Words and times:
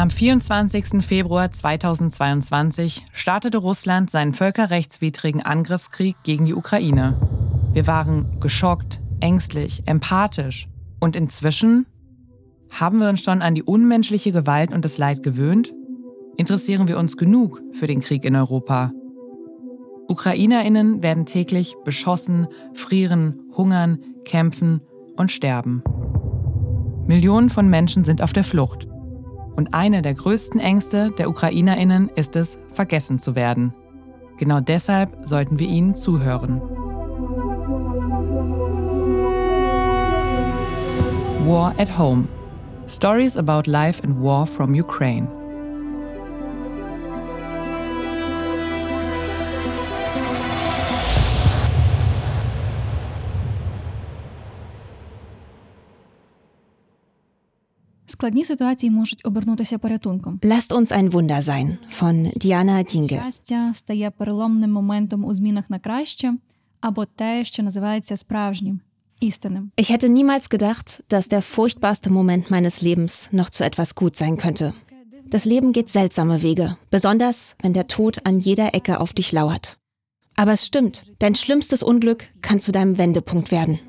Am 0.00 0.08
24. 0.08 1.04
Februar 1.04 1.52
2022 1.52 3.04
startete 3.12 3.58
Russland 3.58 4.10
seinen 4.10 4.32
völkerrechtswidrigen 4.32 5.42
Angriffskrieg 5.42 6.16
gegen 6.24 6.46
die 6.46 6.54
Ukraine. 6.54 7.20
Wir 7.74 7.86
waren 7.86 8.40
geschockt, 8.40 9.02
ängstlich, 9.20 9.82
empathisch. 9.84 10.68
Und 11.00 11.16
inzwischen? 11.16 11.84
Haben 12.70 13.00
wir 13.00 13.10
uns 13.10 13.22
schon 13.22 13.42
an 13.42 13.54
die 13.54 13.62
unmenschliche 13.62 14.32
Gewalt 14.32 14.72
und 14.72 14.86
das 14.86 14.96
Leid 14.96 15.22
gewöhnt? 15.22 15.74
Interessieren 16.38 16.88
wir 16.88 16.98
uns 16.98 17.18
genug 17.18 17.60
für 17.74 17.86
den 17.86 18.00
Krieg 18.00 18.24
in 18.24 18.36
Europa? 18.36 18.92
Ukrainerinnen 20.08 21.02
werden 21.02 21.26
täglich 21.26 21.74
beschossen, 21.84 22.46
frieren, 22.72 23.38
hungern, 23.54 23.98
kämpfen 24.24 24.80
und 25.16 25.30
sterben. 25.30 25.82
Millionen 27.06 27.50
von 27.50 27.68
Menschen 27.68 28.06
sind 28.06 28.22
auf 28.22 28.32
der 28.32 28.44
Flucht. 28.44 28.89
Und 29.56 29.74
eine 29.74 30.02
der 30.02 30.14
größten 30.14 30.60
Ängste 30.60 31.10
der 31.10 31.28
Ukrainerinnen 31.28 32.10
ist 32.14 32.36
es, 32.36 32.58
vergessen 32.72 33.18
zu 33.18 33.34
werden. 33.34 33.74
Genau 34.38 34.60
deshalb 34.60 35.16
sollten 35.22 35.58
wir 35.58 35.68
ihnen 35.68 35.94
zuhören. 35.94 36.60
War 41.46 41.74
at 41.78 41.98
Home. 41.98 42.28
Stories 42.88 43.36
about 43.36 43.70
life 43.70 44.02
and 44.02 44.22
war 44.22 44.46
from 44.46 44.72
Ukraine. 44.74 45.39
Складні 58.19 58.45
ситуації 58.45 58.91
можуть 58.91 59.21
обернутися 59.23 59.77
порятунком. 59.77 60.39
Lasst 60.43 60.71
uns 60.71 60.91
ein 60.91 61.11
Wunder 61.11 61.41
sein 61.41 61.77
von 61.99 62.31
Diana 62.37 62.83
Dinge. 62.83 63.19
Щастя 63.21 63.73
стає 63.75 64.11
переломним 64.11 64.71
моментом 64.71 65.25
у 65.25 65.33
змінах 65.33 65.69
на 65.69 65.79
краще 65.79 66.33
або 66.81 67.05
те, 67.05 67.45
що 67.45 67.63
називається 67.63 68.17
справжнім, 68.17 68.79
істинним. 69.19 69.71
Ich 69.77 69.91
hätte 69.91 70.09
niemals 70.09 70.49
gedacht, 70.49 71.03
dass 71.09 71.27
der 71.29 71.41
furchtbarste 71.41 72.09
Moment 72.09 72.51
meines 72.51 72.81
Lebens 72.81 73.29
noch 73.31 73.49
zu 73.49 73.63
etwas 73.63 73.95
gut 73.95 74.15
sein 74.17 74.37
könnte. 74.37 74.73
Das 75.27 75.45
Leben 75.45 75.73
geht 75.73 75.89
seltsame 75.89 76.43
Wege, 76.43 76.77
besonders 76.91 77.55
wenn 77.61 77.73
der 77.73 77.87
Tod 77.87 78.25
an 78.27 78.39
jeder 78.39 78.75
Ecke 78.75 78.99
auf 78.99 79.13
dich 79.13 79.31
lauert. 79.31 79.77
Aber 80.35 80.53
es 80.53 80.65
stimmt, 80.65 81.05
dein 81.19 81.35
schlimmstes 81.35 81.81
Unglück 81.81 82.21
kann 82.41 82.59
zu 82.59 82.71
deinem 82.71 82.97
Wendepunkt 82.97 83.51
werden. 83.51 83.79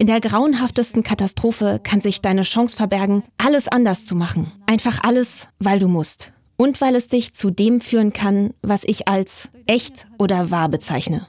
In 0.00 0.06
der 0.06 0.20
grauenhaftesten 0.20 1.02
Katastrophe 1.02 1.80
kann 1.82 2.00
sich 2.00 2.20
deine 2.20 2.42
Chance 2.42 2.76
verbergen, 2.76 3.24
alles 3.36 3.66
anders 3.66 4.04
zu 4.04 4.14
machen. 4.14 4.52
Einfach 4.64 5.00
alles, 5.02 5.48
weil 5.58 5.80
du 5.80 5.88
musst. 5.88 6.32
Und 6.56 6.80
weil 6.80 6.94
es 6.94 7.08
dich 7.08 7.34
zu 7.34 7.50
dem 7.50 7.80
führen 7.80 8.12
kann, 8.12 8.54
was 8.62 8.84
ich 8.84 9.08
als 9.08 9.48
echt 9.66 10.06
oder 10.16 10.52
wahr 10.52 10.68
bezeichne. 10.68 11.26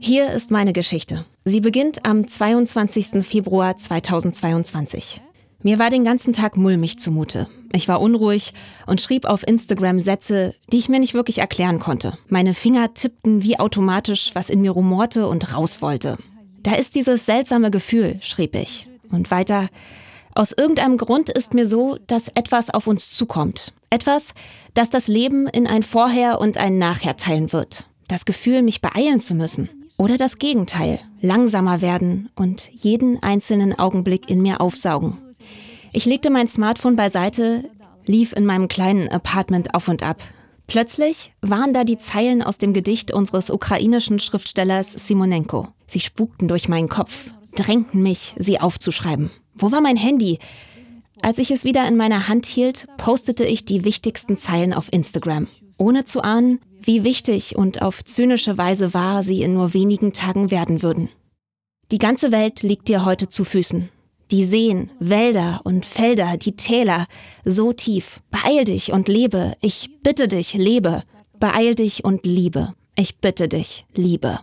Hier 0.00 0.32
ist 0.32 0.50
meine 0.50 0.72
Geschichte. 0.72 1.24
Sie 1.44 1.60
beginnt 1.60 2.04
am 2.04 2.26
22. 2.26 3.24
Februar 3.24 3.76
2022. 3.76 5.22
Mir 5.62 5.78
war 5.78 5.90
den 5.90 6.04
ganzen 6.04 6.32
Tag 6.32 6.56
mulmig 6.56 6.98
zumute. 6.98 7.46
Ich 7.70 7.86
war 7.86 8.00
unruhig 8.00 8.54
und 8.86 9.00
schrieb 9.00 9.24
auf 9.24 9.46
Instagram 9.46 10.00
Sätze, 10.00 10.54
die 10.72 10.78
ich 10.78 10.88
mir 10.88 10.98
nicht 10.98 11.14
wirklich 11.14 11.38
erklären 11.38 11.78
konnte. 11.78 12.18
Meine 12.28 12.54
Finger 12.54 12.92
tippten 12.92 13.44
wie 13.44 13.60
automatisch, 13.60 14.32
was 14.34 14.50
in 14.50 14.62
mir 14.62 14.72
rumorte 14.72 15.28
und 15.28 15.54
raus 15.54 15.80
wollte. 15.80 16.18
Da 16.62 16.74
ist 16.74 16.94
dieses 16.94 17.26
seltsame 17.26 17.70
Gefühl, 17.70 18.18
schrieb 18.20 18.54
ich. 18.54 18.86
Und 19.10 19.30
weiter, 19.30 19.68
aus 20.34 20.52
irgendeinem 20.52 20.96
Grund 20.96 21.30
ist 21.30 21.54
mir 21.54 21.66
so, 21.66 21.98
dass 22.06 22.28
etwas 22.28 22.70
auf 22.70 22.86
uns 22.86 23.10
zukommt. 23.10 23.72
Etwas, 23.88 24.34
das 24.74 24.90
das 24.90 25.08
Leben 25.08 25.48
in 25.48 25.66
ein 25.66 25.82
Vorher 25.82 26.40
und 26.40 26.58
ein 26.58 26.78
Nachher 26.78 27.16
teilen 27.16 27.52
wird. 27.52 27.88
Das 28.08 28.24
Gefühl, 28.24 28.62
mich 28.62 28.80
beeilen 28.80 29.20
zu 29.20 29.34
müssen. 29.34 29.68
Oder 29.96 30.16
das 30.16 30.38
Gegenteil, 30.38 31.00
langsamer 31.20 31.80
werden 31.80 32.30
und 32.34 32.70
jeden 32.72 33.22
einzelnen 33.22 33.78
Augenblick 33.78 34.30
in 34.30 34.40
mir 34.40 34.60
aufsaugen. 34.60 35.18
Ich 35.92 36.04
legte 36.04 36.30
mein 36.30 36.48
Smartphone 36.48 36.96
beiseite, 36.96 37.64
lief 38.06 38.32
in 38.32 38.46
meinem 38.46 38.68
kleinen 38.68 39.08
Apartment 39.08 39.74
auf 39.74 39.88
und 39.88 40.02
ab. 40.02 40.22
Plötzlich 40.66 41.32
waren 41.40 41.74
da 41.74 41.84
die 41.84 41.98
Zeilen 41.98 42.42
aus 42.42 42.56
dem 42.56 42.72
Gedicht 42.72 43.12
unseres 43.12 43.50
ukrainischen 43.50 44.20
Schriftstellers 44.20 44.92
Simonenko. 44.92 45.68
Sie 45.90 45.98
spukten 45.98 46.46
durch 46.46 46.68
meinen 46.68 46.88
Kopf, 46.88 47.32
drängten 47.56 48.00
mich, 48.00 48.36
sie 48.38 48.60
aufzuschreiben. 48.60 49.32
Wo 49.56 49.72
war 49.72 49.80
mein 49.80 49.96
Handy? 49.96 50.38
Als 51.20 51.38
ich 51.38 51.50
es 51.50 51.64
wieder 51.64 51.86
in 51.88 51.96
meiner 51.96 52.28
Hand 52.28 52.46
hielt, 52.46 52.86
postete 52.96 53.44
ich 53.44 53.64
die 53.64 53.84
wichtigsten 53.84 54.38
Zeilen 54.38 54.72
auf 54.72 54.92
Instagram, 54.92 55.48
ohne 55.78 56.04
zu 56.04 56.22
ahnen, 56.22 56.60
wie 56.80 57.02
wichtig 57.02 57.56
und 57.56 57.82
auf 57.82 58.04
zynische 58.04 58.56
Weise 58.56 58.94
wahr 58.94 59.24
sie 59.24 59.42
in 59.42 59.52
nur 59.52 59.74
wenigen 59.74 60.12
Tagen 60.12 60.52
werden 60.52 60.80
würden. 60.80 61.08
Die 61.90 61.98
ganze 61.98 62.30
Welt 62.30 62.62
liegt 62.62 62.86
dir 62.86 63.04
heute 63.04 63.28
zu 63.28 63.42
Füßen. 63.42 63.88
Die 64.30 64.44
Seen, 64.44 64.92
Wälder 65.00 65.60
und 65.64 65.84
Felder, 65.84 66.36
die 66.36 66.54
Täler, 66.54 67.08
so 67.44 67.72
tief. 67.72 68.20
Beeil 68.30 68.64
dich 68.64 68.92
und 68.92 69.08
lebe, 69.08 69.54
ich 69.60 69.90
bitte 70.04 70.28
dich, 70.28 70.54
lebe. 70.54 71.02
Beeil 71.40 71.74
dich 71.74 72.04
und 72.04 72.24
liebe, 72.24 72.74
ich 72.94 73.18
bitte 73.18 73.48
dich, 73.48 73.86
liebe. 73.92 74.38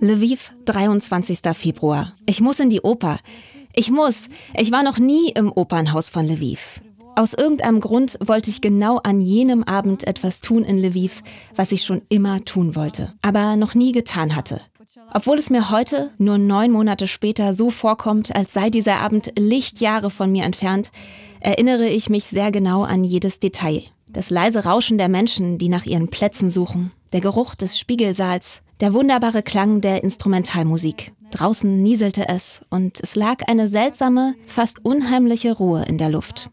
Lviv, 0.00 0.52
23. 0.66 1.40
Februar. 1.54 2.14
Ich 2.24 2.40
muss 2.40 2.60
in 2.60 2.70
die 2.70 2.82
Oper. 2.82 3.18
Ich 3.74 3.90
muss. 3.90 4.28
Ich 4.56 4.70
war 4.70 4.84
noch 4.84 4.98
nie 4.98 5.30
im 5.30 5.50
Opernhaus 5.50 6.08
von 6.08 6.24
Lviv. 6.24 6.80
Aus 7.16 7.34
irgendeinem 7.34 7.80
Grund 7.80 8.16
wollte 8.24 8.48
ich 8.48 8.60
genau 8.60 8.98
an 8.98 9.20
jenem 9.20 9.64
Abend 9.64 10.06
etwas 10.06 10.40
tun 10.40 10.62
in 10.62 10.78
Lviv, 10.78 11.24
was 11.56 11.72
ich 11.72 11.82
schon 11.82 12.02
immer 12.10 12.44
tun 12.44 12.76
wollte, 12.76 13.14
aber 13.22 13.56
noch 13.56 13.74
nie 13.74 13.90
getan 13.90 14.36
hatte. 14.36 14.60
Obwohl 15.12 15.38
es 15.38 15.50
mir 15.50 15.70
heute, 15.70 16.10
nur 16.18 16.38
neun 16.38 16.70
Monate 16.70 17.08
später, 17.08 17.52
so 17.52 17.70
vorkommt, 17.70 18.36
als 18.36 18.52
sei 18.52 18.70
dieser 18.70 19.00
Abend 19.00 19.32
Lichtjahre 19.36 20.10
von 20.10 20.30
mir 20.30 20.44
entfernt, 20.44 20.92
erinnere 21.40 21.88
ich 21.88 22.08
mich 22.08 22.24
sehr 22.24 22.52
genau 22.52 22.84
an 22.84 23.02
jedes 23.02 23.40
Detail. 23.40 23.82
Das 24.08 24.30
leise 24.30 24.64
Rauschen 24.64 24.96
der 24.96 25.08
Menschen, 25.08 25.58
die 25.58 25.68
nach 25.68 25.86
ihren 25.86 26.08
Plätzen 26.08 26.50
suchen, 26.50 26.92
der 27.12 27.20
Geruch 27.20 27.56
des 27.56 27.78
Spiegelsaals, 27.78 28.62
der 28.80 28.94
wunderbare 28.94 29.42
Klang 29.42 29.80
der 29.80 30.04
Instrumentalmusik. 30.04 31.12
Draußen 31.30 31.82
nieselte 31.82 32.28
es 32.28 32.62
und 32.70 33.00
es 33.00 33.14
lag 33.14 33.46
eine 33.48 33.68
seltsame, 33.68 34.34
fast 34.46 34.84
unheimliche 34.84 35.52
Ruhe 35.52 35.84
in 35.86 35.98
der 35.98 36.08
Luft. 36.08 36.50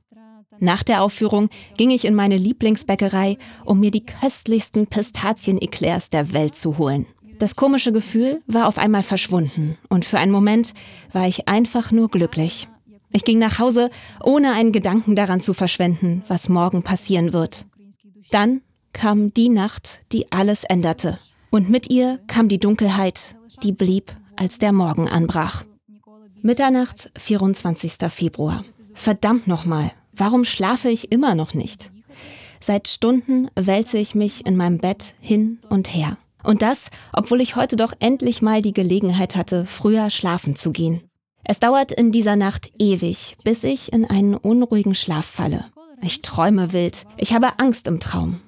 Nach 0.59 0.83
der 0.83 1.01
Aufführung 1.01 1.49
ging 1.77 1.91
ich 1.91 2.05
in 2.05 2.15
meine 2.15 2.37
Lieblingsbäckerei, 2.37 3.37
um 3.65 3.79
mir 3.79 3.91
die 3.91 4.05
köstlichsten 4.05 4.87
Pistazien-Eclairs 4.87 6.09
der 6.09 6.33
Welt 6.33 6.55
zu 6.55 6.77
holen. 6.77 7.05
Das 7.39 7.55
komische 7.55 7.91
Gefühl 7.91 8.41
war 8.47 8.67
auf 8.67 8.77
einmal 8.77 9.03
verschwunden 9.03 9.77
und 9.89 10.05
für 10.05 10.19
einen 10.19 10.31
Moment 10.31 10.73
war 11.11 11.27
ich 11.27 11.47
einfach 11.47 11.91
nur 11.91 12.09
glücklich. 12.09 12.69
Ich 13.11 13.25
ging 13.25 13.39
nach 13.39 13.59
Hause, 13.59 13.89
ohne 14.23 14.53
einen 14.53 14.71
Gedanken 14.71 15.15
daran 15.15 15.41
zu 15.41 15.53
verschwenden, 15.53 16.23
was 16.27 16.49
morgen 16.49 16.83
passieren 16.83 17.33
wird. 17.33 17.65
Dann 18.31 18.61
kam 18.93 19.33
die 19.33 19.49
Nacht, 19.49 20.01
die 20.11 20.31
alles 20.31 20.63
änderte. 20.63 21.19
Und 21.55 21.69
mit 21.69 21.89
ihr 21.89 22.19
kam 22.27 22.49
die 22.49 22.59
Dunkelheit, 22.59 23.37
die 23.63 23.71
blieb, 23.71 24.11
als 24.35 24.59
der 24.59 24.73
Morgen 24.73 25.07
anbrach. 25.07 25.63
Mitternacht, 26.41 27.13
24. 27.17 27.93
Februar. 28.09 28.65
Verdammt 28.93 29.47
nochmal, 29.47 29.93
warum 30.11 30.43
schlafe 30.43 30.89
ich 30.89 31.13
immer 31.13 31.33
noch 31.33 31.53
nicht? 31.53 31.91
Seit 32.59 32.89
Stunden 32.89 33.49
wälze 33.55 33.97
ich 33.97 34.15
mich 34.15 34.45
in 34.45 34.57
meinem 34.57 34.79
Bett 34.79 35.15
hin 35.21 35.59
und 35.69 35.93
her. 35.93 36.17
Und 36.43 36.61
das, 36.61 36.89
obwohl 37.13 37.39
ich 37.39 37.55
heute 37.55 37.77
doch 37.77 37.93
endlich 38.01 38.41
mal 38.41 38.61
die 38.61 38.73
Gelegenheit 38.73 39.37
hatte, 39.37 39.65
früher 39.65 40.09
schlafen 40.09 40.57
zu 40.57 40.73
gehen. 40.73 41.03
Es 41.45 41.61
dauert 41.61 41.93
in 41.93 42.11
dieser 42.11 42.35
Nacht 42.35 42.73
ewig, 42.79 43.37
bis 43.45 43.63
ich 43.63 43.93
in 43.93 44.03
einen 44.03 44.35
unruhigen 44.35 44.93
Schlaf 44.93 45.25
falle. 45.25 45.63
Ich 46.01 46.21
träume 46.21 46.73
wild. 46.73 47.05
Ich 47.15 47.31
habe 47.31 47.59
Angst 47.59 47.87
im 47.87 48.01
Traum. 48.01 48.41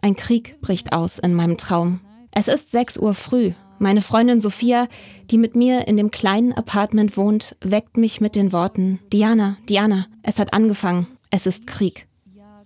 Ein 0.00 0.14
Krieg 0.14 0.60
bricht 0.60 0.92
aus 0.92 1.18
in 1.18 1.34
meinem 1.34 1.58
Traum. 1.58 1.98
Es 2.32 2.48
ist 2.48 2.70
6 2.70 2.98
Uhr 2.98 3.14
früh. 3.14 3.52
Meine 3.78 4.02
Freundin 4.02 4.40
Sophia, 4.40 4.88
die 5.30 5.38
mit 5.38 5.56
mir 5.56 5.88
in 5.88 5.96
dem 5.96 6.10
kleinen 6.10 6.52
Apartment 6.52 7.16
wohnt, 7.16 7.56
weckt 7.62 7.96
mich 7.96 8.20
mit 8.20 8.36
den 8.36 8.52
Worten, 8.52 9.00
Diana, 9.12 9.56
Diana, 9.68 10.06
es 10.22 10.38
hat 10.38 10.52
angefangen, 10.52 11.06
es 11.30 11.46
ist 11.46 11.66
Krieg. 11.66 12.06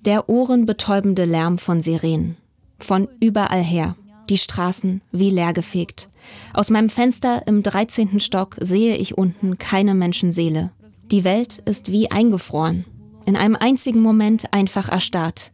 Der 0.05 0.29
ohrenbetäubende 0.29 1.25
Lärm 1.25 1.59
von 1.59 1.81
Sirenen. 1.81 2.37
Von 2.79 3.09
überall 3.21 3.63
her. 3.63 3.97
Die 4.29 4.39
Straßen 4.39 5.03
wie 5.13 5.31
leergefegt. 5.31 6.09
Aus 6.53 6.71
meinem 6.71 6.89
Fenster 6.89 7.47
im 7.47 7.63
13. 7.63 8.21
Stock 8.21 8.57
sehe 8.61 8.97
ich 8.97 9.17
unten 9.17 9.57
keine 9.59 9.95
Menschenseele. 9.95 10.73
Die 11.11 11.25
Welt 11.25 11.59
ist 11.65 11.93
wie 11.93 12.11
eingefroren. 12.11 12.85
In 13.25 13.37
einem 13.37 13.57
einzigen 13.57 14.01
Moment 14.01 14.53
einfach 14.53 14.89
erstarrt. 14.91 15.53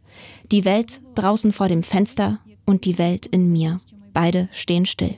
Die 0.51 0.65
Welt 0.65 1.01
draußen 1.15 1.53
vor 1.53 1.67
dem 1.67 1.83
Fenster 1.83 2.39
und 2.65 2.85
die 2.85 2.97
Welt 2.97 3.25
in 3.25 3.51
mir. 3.51 3.79
Beide 4.13 4.49
stehen 4.51 4.85
still. 4.85 5.17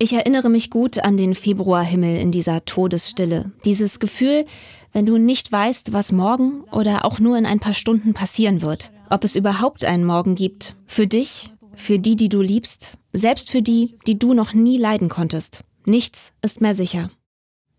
Ich 0.00 0.12
erinnere 0.12 0.48
mich 0.48 0.70
gut 0.70 0.98
an 1.00 1.16
den 1.16 1.34
Februarhimmel 1.34 2.16
in 2.16 2.30
dieser 2.30 2.64
Todesstille. 2.64 3.50
Dieses 3.64 3.98
Gefühl, 3.98 4.44
wenn 4.92 5.06
du 5.06 5.18
nicht 5.18 5.50
weißt, 5.50 5.92
was 5.92 6.12
morgen 6.12 6.62
oder 6.70 7.04
auch 7.04 7.18
nur 7.18 7.36
in 7.36 7.46
ein 7.46 7.58
paar 7.58 7.74
Stunden 7.74 8.14
passieren 8.14 8.62
wird. 8.62 8.92
Ob 9.10 9.24
es 9.24 9.34
überhaupt 9.34 9.84
einen 9.84 10.04
Morgen 10.04 10.36
gibt. 10.36 10.76
Für 10.86 11.08
dich, 11.08 11.50
für 11.74 11.98
die, 11.98 12.14
die 12.14 12.28
du 12.28 12.40
liebst, 12.40 12.96
selbst 13.12 13.50
für 13.50 13.62
die, 13.62 13.96
die 14.06 14.18
du 14.18 14.34
noch 14.34 14.54
nie 14.54 14.78
leiden 14.78 15.08
konntest. 15.08 15.64
Nichts 15.84 16.32
ist 16.42 16.60
mehr 16.60 16.74
sicher. 16.74 17.10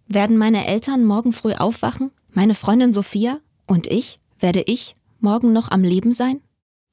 Werden 0.08 0.38
meine 0.38 0.66
Eltern 0.66 1.06
morgen 1.06 1.32
früh 1.32 1.54
aufwachen? 1.54 2.12
Meine 2.32 2.56
Freundin 2.56 2.92
Sophia? 2.92 3.40
Und 3.66 3.88
ich? 3.88 4.20
Werde 4.40 4.62
ich 4.62 4.96
morgen 5.20 5.54
noch 5.54 5.72
am 5.72 5.84
Leben 5.84 6.12
sein? 6.12 6.42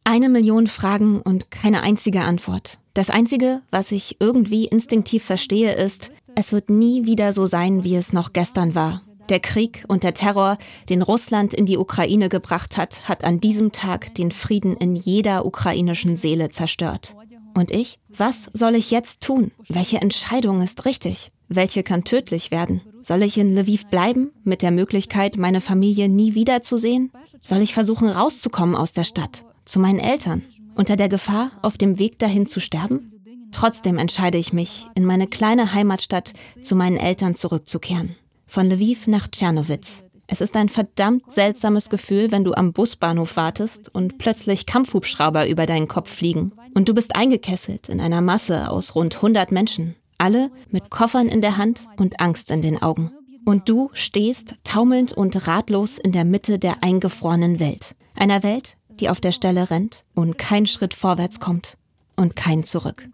Eine 0.08 0.29
Million 0.29 0.69
Fragen 0.69 1.20
und 1.20 1.50
keine 1.50 1.82
einzige 1.82 2.20
Antwort. 2.20 2.79
Das 2.94 3.11
Einzige, 3.11 3.62
was 3.73 3.91
ich 3.91 4.19
irgendwie 4.20 4.67
instinktiv 4.67 5.25
verstehe, 5.25 5.75
ist, 5.75 6.12
es 6.37 6.53
wird 6.53 6.70
nie 6.70 7.06
wieder 7.06 7.32
so 7.32 7.44
sein, 7.44 7.82
wie 7.82 7.97
es 7.97 8.12
noch 8.12 8.32
gestern 8.32 8.76
war. 8.76 9.03
Der 9.31 9.41
Krieg 9.41 9.82
und 9.88 10.05
der 10.05 10.14
Terror, 10.14 10.58
den 10.88 11.03
Russland 11.03 11.53
in 11.53 11.67
die 11.67 11.76
Ukraine 11.76 12.29
gebracht 12.29 12.76
hat, 12.76 13.08
hat 13.08 13.25
an 13.25 13.41
diesem 13.41 13.73
Tag 13.73 14.14
den 14.14 14.31
Frieden 14.31 14.76
in 14.76 14.94
jeder 14.94 15.44
ukrainischen 15.44 16.14
Seele 16.14 16.50
zerstört. 16.50 17.17
Und 17.55 17.73
ich? 17.73 17.99
Was 18.08 18.49
soll 18.53 18.76
ich 18.76 18.93
jetzt 18.93 19.23
tun? 19.23 19.50
Welche 19.69 20.00
Entscheidung 20.00 20.62
ist 20.62 20.85
richtig? 20.85 21.32
Welche 21.49 21.82
kann 21.82 22.05
tödlich 22.05 22.53
werden? 22.53 22.81
Soll 23.03 23.25
ich 23.25 23.38
in 23.38 23.56
Lviv 23.56 23.87
bleiben, 23.87 24.31
mit 24.44 24.62
der 24.62 24.70
Möglichkeit, 24.70 25.37
meine 25.37 25.61
Familie 25.61 26.08
nie 26.08 26.37
wiederzusehen? 26.37 27.11
Soll 27.43 27.61
ich 27.61 27.75
versuchen, 27.75 28.08
rauszukommen 28.08 28.76
aus 28.76 28.93
der 28.93 29.05
Stadt, 29.05 29.44
zu 29.66 29.78
meinen 29.78 29.98
Eltern? 29.98 30.42
unter 30.76 30.96
der 30.96 31.08
Gefahr, 31.08 31.50
auf 31.62 31.76
dem 31.78 31.98
Weg 31.98 32.18
dahin 32.18 32.46
zu 32.46 32.60
sterben? 32.60 33.12
Trotzdem 33.50 33.98
entscheide 33.98 34.38
ich 34.38 34.52
mich, 34.52 34.86
in 34.94 35.04
meine 35.04 35.26
kleine 35.26 35.72
Heimatstadt 35.72 36.34
zu 36.60 36.76
meinen 36.76 36.98
Eltern 36.98 37.34
zurückzukehren. 37.34 38.14
Von 38.46 38.68
Lviv 38.68 39.06
nach 39.06 39.28
Tschernowitz. 39.28 40.04
Es 40.28 40.40
ist 40.40 40.56
ein 40.56 40.68
verdammt 40.68 41.32
seltsames 41.32 41.88
Gefühl, 41.88 42.32
wenn 42.32 42.44
du 42.44 42.52
am 42.52 42.72
Busbahnhof 42.72 43.36
wartest 43.36 43.94
und 43.94 44.18
plötzlich 44.18 44.66
Kampfhubschrauber 44.66 45.48
über 45.48 45.66
deinen 45.66 45.88
Kopf 45.88 46.12
fliegen. 46.12 46.52
Und 46.74 46.88
du 46.88 46.94
bist 46.94 47.14
eingekesselt 47.14 47.88
in 47.88 48.00
einer 48.00 48.20
Masse 48.20 48.70
aus 48.70 48.94
rund 48.94 49.16
100 49.16 49.52
Menschen. 49.52 49.94
Alle 50.19 50.50
mit 50.69 50.90
Koffern 50.90 51.28
in 51.28 51.40
der 51.40 51.56
Hand 51.56 51.86
und 51.96 52.20
Angst 52.20 52.50
in 52.50 52.60
den 52.60 52.82
Augen. 52.82 53.12
Und 53.44 53.69
du 53.69 53.90
stehst 53.92 54.56
taumelnd 54.64 55.12
und 55.12 55.46
ratlos 55.46 55.98
in 55.98 56.10
der 56.10 56.24
Mitte 56.24 56.58
der 56.58 56.82
eingefrorenen 56.82 57.60
Welt. 57.60 57.94
Einer 58.16 58.42
Welt, 58.42 58.76
die 59.00 59.08
auf 59.08 59.20
der 59.20 59.32
Stelle 59.32 59.70
rennt 59.70 60.04
und 60.14 60.38
kein 60.38 60.66
Schritt 60.66 60.94
vorwärts 60.94 61.40
kommt 61.40 61.76
und 62.16 62.37
kein 62.37 62.62
zurück. 62.62 63.08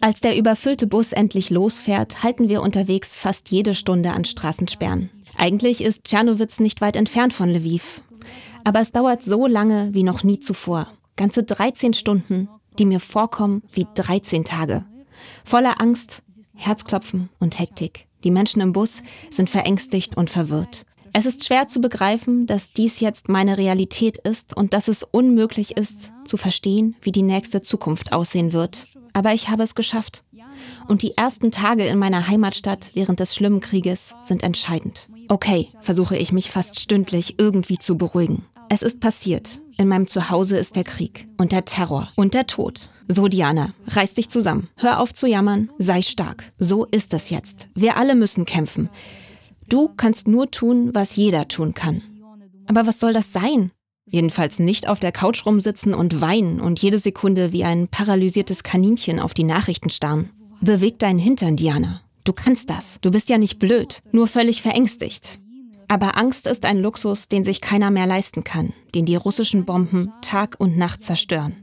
Als 0.00 0.20
der 0.20 0.36
überfüllte 0.36 0.86
Bus 0.86 1.12
endlich 1.12 1.50
losfährt, 1.50 2.22
halten 2.22 2.48
wir 2.48 2.62
unterwegs 2.62 3.16
fast 3.16 3.50
jede 3.50 3.74
Stunde 3.74 4.12
an 4.12 4.24
Straßensperren. 4.24 5.10
Eigentlich 5.36 5.82
ist 5.82 6.04
Tschernowitz 6.04 6.60
nicht 6.60 6.80
weit 6.80 6.96
entfernt 6.96 7.32
von 7.32 7.48
Lviv. 7.48 8.02
Aber 8.64 8.80
es 8.80 8.92
dauert 8.92 9.22
so 9.22 9.46
lange 9.46 9.94
wie 9.94 10.02
noch 10.02 10.22
nie 10.22 10.40
zuvor. 10.40 10.88
Ganze 11.16 11.44
13 11.44 11.94
Stunden, 11.94 12.48
die 12.78 12.84
mir 12.84 13.00
vorkommen 13.00 13.62
wie 13.72 13.86
13 13.94 14.44
Tage. 14.44 14.84
Voller 15.44 15.80
Angst, 15.80 16.22
Herzklopfen 16.54 17.30
und 17.38 17.58
Hektik. 17.58 18.06
Die 18.22 18.30
Menschen 18.30 18.60
im 18.60 18.72
Bus 18.72 19.02
sind 19.30 19.48
verängstigt 19.48 20.16
und 20.16 20.28
verwirrt. 20.28 20.84
Es 21.12 21.26
ist 21.26 21.44
schwer 21.44 21.66
zu 21.66 21.80
begreifen, 21.80 22.46
dass 22.46 22.72
dies 22.72 23.00
jetzt 23.00 23.28
meine 23.28 23.58
Realität 23.58 24.18
ist 24.18 24.56
und 24.56 24.72
dass 24.74 24.86
es 24.86 25.02
unmöglich 25.02 25.76
ist, 25.76 26.12
zu 26.24 26.36
verstehen, 26.36 26.94
wie 27.02 27.12
die 27.12 27.22
nächste 27.22 27.62
Zukunft 27.62 28.12
aussehen 28.12 28.52
wird. 28.52 28.86
Aber 29.12 29.34
ich 29.34 29.48
habe 29.48 29.64
es 29.64 29.74
geschafft. 29.74 30.22
Und 30.86 31.02
die 31.02 31.16
ersten 31.16 31.50
Tage 31.50 31.84
in 31.86 31.98
meiner 31.98 32.28
Heimatstadt 32.28 32.90
während 32.94 33.18
des 33.18 33.34
schlimmen 33.34 33.60
Krieges 33.60 34.14
sind 34.22 34.42
entscheidend. 34.42 35.08
Okay, 35.28 35.68
versuche 35.80 36.16
ich 36.16 36.32
mich 36.32 36.50
fast 36.50 36.78
stündlich 36.78 37.36
irgendwie 37.38 37.78
zu 37.78 37.96
beruhigen. 37.96 38.44
Es 38.68 38.82
ist 38.82 39.00
passiert. 39.00 39.60
In 39.78 39.88
meinem 39.88 40.06
Zuhause 40.06 40.58
ist 40.58 40.76
der 40.76 40.84
Krieg 40.84 41.26
und 41.38 41.50
der 41.50 41.64
Terror 41.64 42.08
und 42.14 42.34
der 42.34 42.46
Tod. 42.46 42.88
So, 43.08 43.26
Diana, 43.26 43.72
reiß 43.88 44.14
dich 44.14 44.30
zusammen. 44.30 44.68
Hör 44.76 45.00
auf 45.00 45.12
zu 45.12 45.26
jammern, 45.26 45.70
sei 45.78 46.02
stark. 46.02 46.44
So 46.58 46.84
ist 46.84 47.12
es 47.14 47.30
jetzt. 47.30 47.68
Wir 47.74 47.96
alle 47.96 48.14
müssen 48.14 48.44
kämpfen. 48.44 48.88
Du 49.70 49.88
kannst 49.96 50.26
nur 50.26 50.50
tun, 50.50 50.90
was 50.94 51.14
jeder 51.14 51.46
tun 51.46 51.74
kann. 51.74 52.02
Aber 52.66 52.86
was 52.88 52.98
soll 52.98 53.12
das 53.12 53.32
sein? 53.32 53.70
Jedenfalls 54.04 54.58
nicht 54.58 54.88
auf 54.88 54.98
der 54.98 55.12
Couch 55.12 55.46
rumsitzen 55.46 55.94
und 55.94 56.20
weinen 56.20 56.60
und 56.60 56.82
jede 56.82 56.98
Sekunde 56.98 57.52
wie 57.52 57.62
ein 57.62 57.86
paralysiertes 57.86 58.64
Kaninchen 58.64 59.20
auf 59.20 59.32
die 59.32 59.44
Nachrichten 59.44 59.88
starren. 59.88 60.30
Beweg 60.60 60.98
deinen 60.98 61.20
Hintern, 61.20 61.54
Diana. 61.54 62.00
Du 62.24 62.32
kannst 62.32 62.68
das. 62.68 62.98
Du 63.00 63.12
bist 63.12 63.28
ja 63.28 63.38
nicht 63.38 63.60
blöd, 63.60 64.02
nur 64.10 64.26
völlig 64.26 64.60
verängstigt. 64.60 65.38
Aber 65.86 66.16
Angst 66.16 66.48
ist 66.48 66.64
ein 66.64 66.80
Luxus, 66.80 67.28
den 67.28 67.44
sich 67.44 67.60
keiner 67.60 67.92
mehr 67.92 68.06
leisten 68.06 68.42
kann, 68.42 68.72
den 68.94 69.06
die 69.06 69.16
russischen 69.16 69.64
Bomben 69.64 70.12
Tag 70.20 70.56
und 70.58 70.76
Nacht 70.76 71.04
zerstören. 71.04 71.54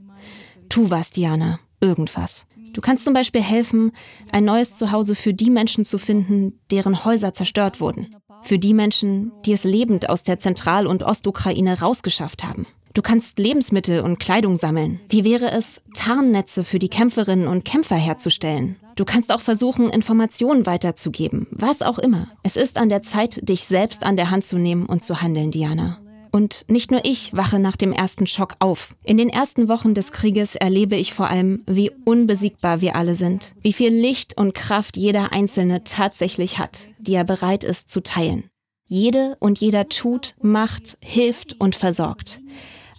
Tu 0.70 0.90
was, 0.90 1.12
Diana. 1.12 1.60
Irgendwas. 1.82 2.48
Du 2.78 2.82
kannst 2.82 3.06
zum 3.06 3.16
Beispiel 3.16 3.42
helfen, 3.42 3.92
ein 4.32 4.46
neues 4.46 4.78
Zuhause 4.78 5.16
für 5.16 5.34
die 5.34 5.50
Menschen 5.50 5.84
zu 5.84 5.98
finden, 5.98 6.60
deren 6.70 7.06
Häuser 7.06 7.34
zerstört 7.34 7.82
wurden. 7.82 8.16
Für 8.44 8.60
die 8.60 8.76
Menschen, 8.76 9.32
die 9.48 9.54
es 9.54 9.64
lebend 9.64 10.12
aus 10.12 10.22
der 10.22 10.38
Zentral- 10.38 10.86
und 10.86 11.02
Ostukraine 11.02 11.80
rausgeschafft 11.80 12.44
haben. 12.44 12.68
Du 12.94 13.02
kannst 13.02 13.40
Lebensmittel 13.40 14.02
und 14.02 14.20
Kleidung 14.20 14.58
sammeln. 14.58 15.00
Wie 15.10 15.24
wäre 15.24 15.50
es, 15.50 15.82
Tarnnetze 15.96 16.64
für 16.64 16.78
die 16.78 16.88
Kämpferinnen 16.88 17.48
und 17.48 17.66
Kämpfer 17.66 17.96
herzustellen? 17.96 18.76
Du 18.96 19.06
kannst 19.06 19.34
auch 19.34 19.42
versuchen, 19.42 19.90
Informationen 19.90 20.68
weiterzugeben. 20.68 21.48
Was 21.50 21.82
auch 21.82 21.98
immer. 21.98 22.28
Es 22.44 22.56
ist 22.56 22.78
an 22.78 22.90
der 22.90 23.02
Zeit, 23.02 23.40
dich 23.50 23.64
selbst 23.64 24.04
an 24.04 24.18
der 24.18 24.30
Hand 24.30 24.46
zu 24.46 24.60
nehmen 24.60 24.86
und 24.86 25.02
zu 25.02 25.24
handeln, 25.24 25.50
Diana. 25.50 26.00
Und 26.32 26.66
nicht 26.68 26.92
nur 26.92 27.02
ich 27.04 27.36
wache 27.36 27.60
nach 27.60 27.76
dem 27.76 27.94
ersten 27.94 28.28
Schock 28.28 28.56
auf. 28.60 28.96
In 29.04 29.18
den 29.18 29.30
ersten 29.30 29.70
Wochen 29.70 29.94
des 29.94 30.12
Krieges 30.12 30.56
erlebe 30.56 30.96
ich 30.96 31.14
vor 31.14 31.30
allem, 31.30 31.64
wie 31.66 31.92
unbesiegbar 32.06 32.82
wir 32.82 32.96
alle 32.96 33.16
sind, 33.16 33.54
wie 33.62 33.74
viel 33.74 33.94
Licht 33.94 34.38
und 34.38 34.54
Kraft 34.54 34.98
jeder 34.98 35.32
Einzelne 35.32 35.84
tatsächlich 35.84 36.60
hat, 36.60 36.90
die 37.00 37.14
er 37.14 37.24
bereit 37.24 37.64
ist 37.64 37.92
zu 37.92 38.02
teilen. 38.02 38.50
Jede 38.88 39.36
und 39.40 39.60
jeder 39.60 39.90
tut, 39.90 40.36
macht, 40.42 40.98
hilft 41.02 41.60
und 41.60 41.76
versorgt. 41.76 42.40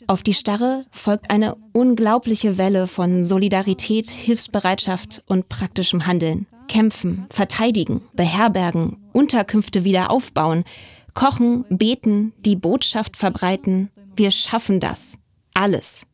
Auf 0.07 0.23
die 0.23 0.35
Starre 0.35 0.87
folgt 0.91 1.31
eine 1.31 1.57
unglaubliche 1.73 2.57
Welle 2.57 2.87
von 2.87 3.25
Solidarität, 3.25 4.11
Hilfsbereitschaft 4.11 5.23
und 5.27 5.49
praktischem 5.49 6.07
Handeln. 6.07 6.47
Kämpfen, 6.67 7.27
verteidigen, 7.31 8.03
beherbergen, 8.15 8.99
Unterkünfte 9.13 9.85
wieder 9.85 10.11
aufbauen, 10.11 10.65
Kochen, 11.15 11.65
beten, 11.69 12.33
die 12.45 12.57
Botschaft 12.57 13.17
verbreiten. 13.17 13.91
Wir 14.15 14.31
schaffen 14.31 14.81
das. 14.81 15.19
Alles. 15.55 16.07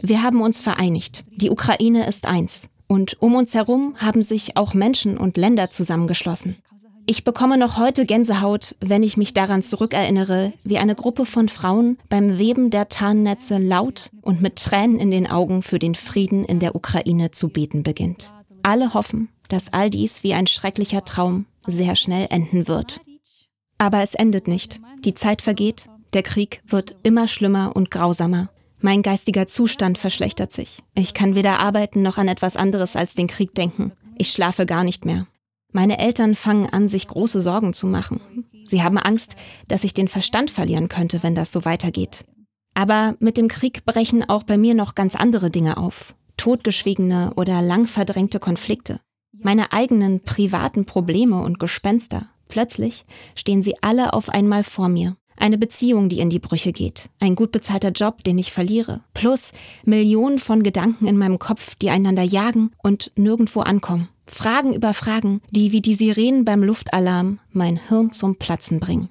Wir 0.00 0.22
haben 0.22 0.40
uns 0.40 0.60
vereinigt. 0.60 1.24
Die 1.36 1.50
Ukraine 1.50 2.06
ist 2.06 2.26
eins. 2.26 2.68
Und 2.86 3.20
um 3.20 3.34
uns 3.34 3.54
herum 3.54 3.94
haben 3.98 4.22
sich 4.22 4.56
auch 4.56 4.74
Menschen 4.74 5.18
und 5.18 5.36
Länder 5.36 5.70
zusammengeschlossen. 5.70 6.56
Ich 7.08 7.22
bekomme 7.22 7.56
noch 7.56 7.78
heute 7.78 8.04
Gänsehaut, 8.04 8.74
wenn 8.80 9.04
ich 9.04 9.16
mich 9.16 9.32
daran 9.32 9.62
zurückerinnere, 9.62 10.52
wie 10.64 10.78
eine 10.78 10.96
Gruppe 10.96 11.24
von 11.24 11.48
Frauen 11.48 11.98
beim 12.08 12.36
Weben 12.36 12.70
der 12.70 12.88
Tarnnetze 12.88 13.58
laut 13.58 14.10
und 14.22 14.42
mit 14.42 14.56
Tränen 14.56 14.98
in 14.98 15.12
den 15.12 15.28
Augen 15.28 15.62
für 15.62 15.78
den 15.78 15.94
Frieden 15.94 16.44
in 16.44 16.58
der 16.58 16.74
Ukraine 16.74 17.30
zu 17.30 17.48
beten 17.48 17.84
beginnt. 17.84 18.32
Alle 18.64 18.92
hoffen, 18.92 19.28
dass 19.48 19.72
all 19.72 19.88
dies 19.88 20.24
wie 20.24 20.34
ein 20.34 20.48
schrecklicher 20.48 21.04
Traum 21.04 21.46
sehr 21.68 21.94
schnell 21.94 22.26
enden 22.28 22.66
wird. 22.66 23.00
Aber 23.78 24.02
es 24.02 24.14
endet 24.14 24.48
nicht. 24.48 24.80
Die 25.04 25.14
Zeit 25.14 25.42
vergeht, 25.42 25.88
der 26.12 26.22
Krieg 26.22 26.62
wird 26.66 26.96
immer 27.02 27.28
schlimmer 27.28 27.76
und 27.76 27.90
grausamer. 27.90 28.50
Mein 28.80 29.02
geistiger 29.02 29.46
Zustand 29.46 29.98
verschlechtert 29.98 30.52
sich. 30.52 30.78
Ich 30.94 31.14
kann 31.14 31.34
weder 31.34 31.58
arbeiten 31.58 32.02
noch 32.02 32.18
an 32.18 32.28
etwas 32.28 32.56
anderes 32.56 32.96
als 32.96 33.14
den 33.14 33.26
Krieg 33.26 33.54
denken. 33.54 33.92
Ich 34.16 34.30
schlafe 34.30 34.66
gar 34.66 34.84
nicht 34.84 35.04
mehr. 35.04 35.26
Meine 35.72 35.98
Eltern 35.98 36.34
fangen 36.34 36.66
an, 36.66 36.88
sich 36.88 37.08
große 37.08 37.40
Sorgen 37.40 37.72
zu 37.72 37.86
machen. 37.86 38.20
Sie 38.64 38.82
haben 38.82 38.98
Angst, 38.98 39.36
dass 39.68 39.84
ich 39.84 39.94
den 39.94 40.08
Verstand 40.08 40.50
verlieren 40.50 40.88
könnte, 40.88 41.22
wenn 41.22 41.34
das 41.34 41.52
so 41.52 41.64
weitergeht. 41.64 42.24
Aber 42.74 43.16
mit 43.20 43.36
dem 43.36 43.48
Krieg 43.48 43.84
brechen 43.84 44.28
auch 44.28 44.42
bei 44.42 44.58
mir 44.58 44.74
noch 44.74 44.94
ganz 44.94 45.14
andere 45.16 45.50
Dinge 45.50 45.76
auf. 45.76 46.14
Totgeschwiegene 46.36 47.32
oder 47.36 47.62
lang 47.62 47.86
verdrängte 47.86 48.38
Konflikte. 48.38 49.00
Meine 49.32 49.72
eigenen 49.72 50.20
privaten 50.20 50.86
Probleme 50.86 51.40
und 51.42 51.58
Gespenster. 51.58 52.28
Plötzlich 52.48 53.04
stehen 53.34 53.62
sie 53.62 53.74
alle 53.82 54.12
auf 54.12 54.28
einmal 54.28 54.64
vor 54.64 54.88
mir. 54.88 55.16
Eine 55.36 55.58
Beziehung, 55.58 56.08
die 56.08 56.20
in 56.20 56.30
die 56.30 56.38
Brüche 56.38 56.72
geht. 56.72 57.10
Ein 57.20 57.34
gut 57.34 57.52
bezahlter 57.52 57.90
Job, 57.90 58.24
den 58.24 58.38
ich 58.38 58.52
verliere. 58.52 59.02
Plus 59.12 59.52
Millionen 59.84 60.38
von 60.38 60.62
Gedanken 60.62 61.06
in 61.06 61.18
meinem 61.18 61.38
Kopf, 61.38 61.74
die 61.74 61.90
einander 61.90 62.22
jagen 62.22 62.70
und 62.82 63.12
nirgendwo 63.16 63.60
ankommen. 63.60 64.08
Fragen 64.26 64.72
über 64.72 64.94
Fragen, 64.94 65.40
die 65.50 65.72
wie 65.72 65.82
die 65.82 65.94
Sirenen 65.94 66.44
beim 66.44 66.62
Luftalarm 66.62 67.38
mein 67.52 67.76
Hirn 67.76 68.12
zum 68.12 68.36
Platzen 68.36 68.80
bringen. 68.80 69.10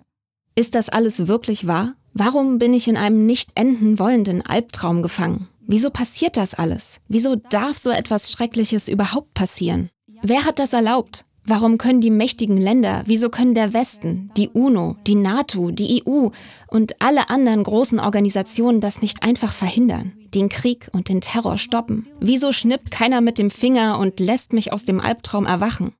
Ist 0.55 0.75
das 0.75 0.89
alles 0.89 1.27
wirklich 1.27 1.67
wahr? 1.67 1.93
Warum 2.13 2.59
bin 2.59 2.73
ich 2.73 2.87
in 2.87 2.97
einem 2.97 3.25
nicht 3.25 3.51
enden 3.55 3.99
wollenden 3.99 4.41
Albtraum 4.41 5.03
gefangen? 5.03 5.49
Wieso 5.67 5.89
passiert 5.89 6.37
das 6.37 6.53
alles? 6.53 7.01
Wieso 7.07 7.35
darf 7.35 7.77
so 7.77 7.89
etwas 7.89 8.31
Schreckliches 8.31 8.87
überhaupt 8.87 9.33
passieren? 9.33 9.89
Wer 10.21 10.45
hat 10.45 10.59
das 10.59 10.73
erlaubt? 10.73 11.24
Warum 11.47 11.77
können 11.77 12.01
die 12.01 12.09
mächtigen 12.09 12.57
Länder, 12.57 13.03
wieso 13.05 13.29
können 13.29 13.53
der 13.53 13.71
Westen, 13.71 14.31
die 14.35 14.49
UNO, 14.49 14.97
die 15.05 15.13
NATO, 15.13 15.69
die 15.69 16.03
EU 16.03 16.29
und 16.67 16.99
alle 16.99 17.29
anderen 17.29 17.63
großen 17.63 17.99
Organisationen 17.99 18.81
das 18.81 19.03
nicht 19.03 19.21
einfach 19.21 19.53
verhindern, 19.53 20.13
den 20.33 20.49
Krieg 20.49 20.89
und 20.91 21.07
den 21.07 21.21
Terror 21.21 21.59
stoppen? 21.59 22.07
Wieso 22.19 22.51
schnippt 22.51 22.89
keiner 22.89 23.21
mit 23.21 23.37
dem 23.37 23.51
Finger 23.51 23.99
und 23.99 24.19
lässt 24.19 24.53
mich 24.53 24.73
aus 24.73 24.85
dem 24.85 24.99
Albtraum 24.99 25.45
erwachen? 25.45 25.93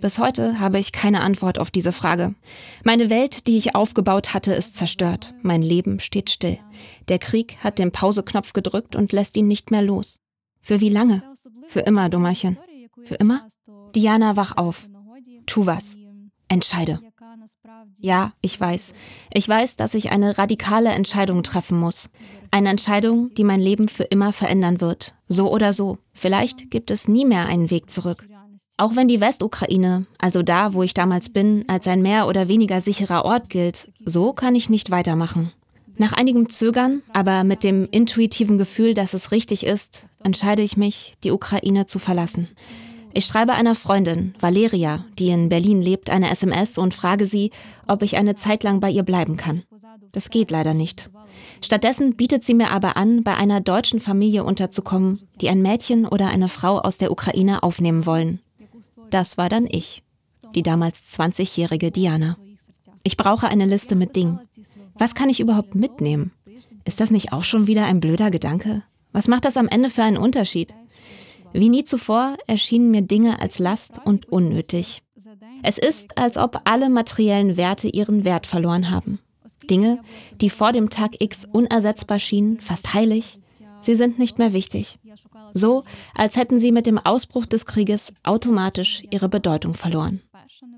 Bis 0.00 0.20
heute 0.20 0.60
habe 0.60 0.78
ich 0.78 0.92
keine 0.92 1.22
Antwort 1.22 1.58
auf 1.58 1.72
diese 1.72 1.90
Frage. 1.90 2.36
Meine 2.84 3.10
Welt, 3.10 3.48
die 3.48 3.56
ich 3.56 3.74
aufgebaut 3.74 4.34
hatte, 4.34 4.52
ist 4.52 4.76
zerstört. 4.76 5.34
Mein 5.42 5.62
Leben 5.62 5.98
steht 5.98 6.30
still. 6.30 6.58
Der 7.08 7.18
Krieg 7.18 7.56
hat 7.58 7.80
den 7.80 7.90
Pauseknopf 7.90 8.52
gedrückt 8.52 8.94
und 8.94 9.12
lässt 9.12 9.36
ihn 9.36 9.48
nicht 9.48 9.72
mehr 9.72 9.82
los. 9.82 10.20
Für 10.60 10.80
wie 10.80 10.90
lange? 10.90 11.24
Für 11.66 11.80
immer, 11.80 12.08
Dummerchen. 12.08 12.58
Für 13.02 13.16
immer? 13.16 13.48
Diana, 13.96 14.36
wach 14.36 14.58
auf. 14.58 14.90
Tu 15.46 15.64
was. 15.64 15.96
Entscheide. 16.48 17.00
Ja, 17.98 18.34
ich 18.42 18.60
weiß. 18.60 18.92
Ich 19.32 19.48
weiß, 19.48 19.76
dass 19.76 19.94
ich 19.94 20.10
eine 20.12 20.36
radikale 20.36 20.90
Entscheidung 20.90 21.42
treffen 21.42 21.80
muss. 21.80 22.10
Eine 22.50 22.68
Entscheidung, 22.68 23.32
die 23.34 23.42
mein 23.42 23.58
Leben 23.58 23.88
für 23.88 24.04
immer 24.04 24.34
verändern 24.34 24.82
wird. 24.82 25.16
So 25.28 25.50
oder 25.50 25.72
so. 25.72 25.96
Vielleicht 26.12 26.70
gibt 26.70 26.90
es 26.90 27.08
nie 27.08 27.24
mehr 27.24 27.46
einen 27.46 27.70
Weg 27.70 27.90
zurück. 27.90 28.28
Auch 28.76 28.96
wenn 28.96 29.08
die 29.08 29.22
Westukraine, 29.22 30.04
also 30.18 30.42
da, 30.42 30.74
wo 30.74 30.82
ich 30.82 30.92
damals 30.92 31.30
bin, 31.30 31.64
als 31.66 31.88
ein 31.88 32.02
mehr 32.02 32.28
oder 32.28 32.48
weniger 32.48 32.82
sicherer 32.82 33.24
Ort 33.24 33.48
gilt, 33.48 33.92
so 34.04 34.34
kann 34.34 34.54
ich 34.54 34.68
nicht 34.68 34.90
weitermachen. 34.90 35.52
Nach 35.96 36.12
einigem 36.12 36.50
Zögern, 36.50 37.02
aber 37.14 37.44
mit 37.44 37.64
dem 37.64 37.88
intuitiven 37.90 38.58
Gefühl, 38.58 38.92
dass 38.92 39.14
es 39.14 39.32
richtig 39.32 39.64
ist, 39.64 40.04
entscheide 40.22 40.60
ich 40.60 40.76
mich, 40.76 41.14
die 41.24 41.30
Ukraine 41.30 41.86
zu 41.86 41.98
verlassen. 41.98 42.48
Ich 43.16 43.24
schreibe 43.24 43.54
einer 43.54 43.74
Freundin, 43.74 44.34
Valeria, 44.40 45.06
die 45.18 45.30
in 45.30 45.48
Berlin 45.48 45.80
lebt, 45.80 46.10
eine 46.10 46.28
SMS 46.28 46.76
und 46.76 46.92
frage 46.92 47.26
sie, 47.26 47.50
ob 47.88 48.02
ich 48.02 48.18
eine 48.18 48.34
Zeit 48.34 48.62
lang 48.62 48.78
bei 48.78 48.90
ihr 48.90 49.04
bleiben 49.04 49.38
kann. 49.38 49.62
Das 50.12 50.28
geht 50.28 50.50
leider 50.50 50.74
nicht. 50.74 51.08
Stattdessen 51.64 52.16
bietet 52.16 52.44
sie 52.44 52.52
mir 52.52 52.72
aber 52.72 52.98
an, 52.98 53.24
bei 53.24 53.34
einer 53.34 53.62
deutschen 53.62 54.00
Familie 54.00 54.44
unterzukommen, 54.44 55.26
die 55.40 55.48
ein 55.48 55.62
Mädchen 55.62 56.04
oder 56.04 56.28
eine 56.28 56.50
Frau 56.50 56.78
aus 56.78 56.98
der 56.98 57.10
Ukraine 57.10 57.62
aufnehmen 57.62 58.04
wollen. 58.04 58.40
Das 59.08 59.38
war 59.38 59.48
dann 59.48 59.66
ich, 59.66 60.02
die 60.54 60.62
damals 60.62 61.00
20-jährige 61.10 61.90
Diana. 61.90 62.36
Ich 63.02 63.16
brauche 63.16 63.48
eine 63.48 63.64
Liste 63.64 63.96
mit 63.96 64.14
Dingen. 64.14 64.40
Was 64.92 65.14
kann 65.14 65.30
ich 65.30 65.40
überhaupt 65.40 65.74
mitnehmen? 65.74 66.32
Ist 66.84 67.00
das 67.00 67.10
nicht 67.10 67.32
auch 67.32 67.44
schon 67.44 67.66
wieder 67.66 67.86
ein 67.86 68.00
blöder 68.00 68.30
Gedanke? 68.30 68.82
Was 69.12 69.26
macht 69.26 69.46
das 69.46 69.56
am 69.56 69.68
Ende 69.68 69.88
für 69.88 70.02
einen 70.02 70.18
Unterschied? 70.18 70.74
Wie 71.56 71.70
nie 71.70 71.84
zuvor 71.84 72.36
erschienen 72.46 72.90
mir 72.90 73.00
Dinge 73.00 73.40
als 73.40 73.58
Last 73.58 74.02
und 74.04 74.28
unnötig. 74.28 75.02
Es 75.62 75.78
ist, 75.78 76.18
als 76.18 76.36
ob 76.36 76.60
alle 76.64 76.90
materiellen 76.90 77.56
Werte 77.56 77.88
ihren 77.88 78.24
Wert 78.24 78.46
verloren 78.46 78.90
haben. 78.90 79.20
Dinge, 79.70 80.00
die 80.42 80.50
vor 80.50 80.72
dem 80.72 80.90
Tag 80.90 81.22
X 81.22 81.48
unersetzbar 81.50 82.18
schienen, 82.18 82.60
fast 82.60 82.92
heilig, 82.92 83.38
sie 83.80 83.96
sind 83.96 84.18
nicht 84.18 84.38
mehr 84.38 84.52
wichtig. 84.52 84.98
So, 85.54 85.84
als 86.14 86.36
hätten 86.36 86.58
sie 86.58 86.72
mit 86.72 86.84
dem 86.84 86.98
Ausbruch 86.98 87.46
des 87.46 87.64
Krieges 87.64 88.12
automatisch 88.22 89.02
ihre 89.10 89.30
Bedeutung 89.30 89.72
verloren. 89.72 90.20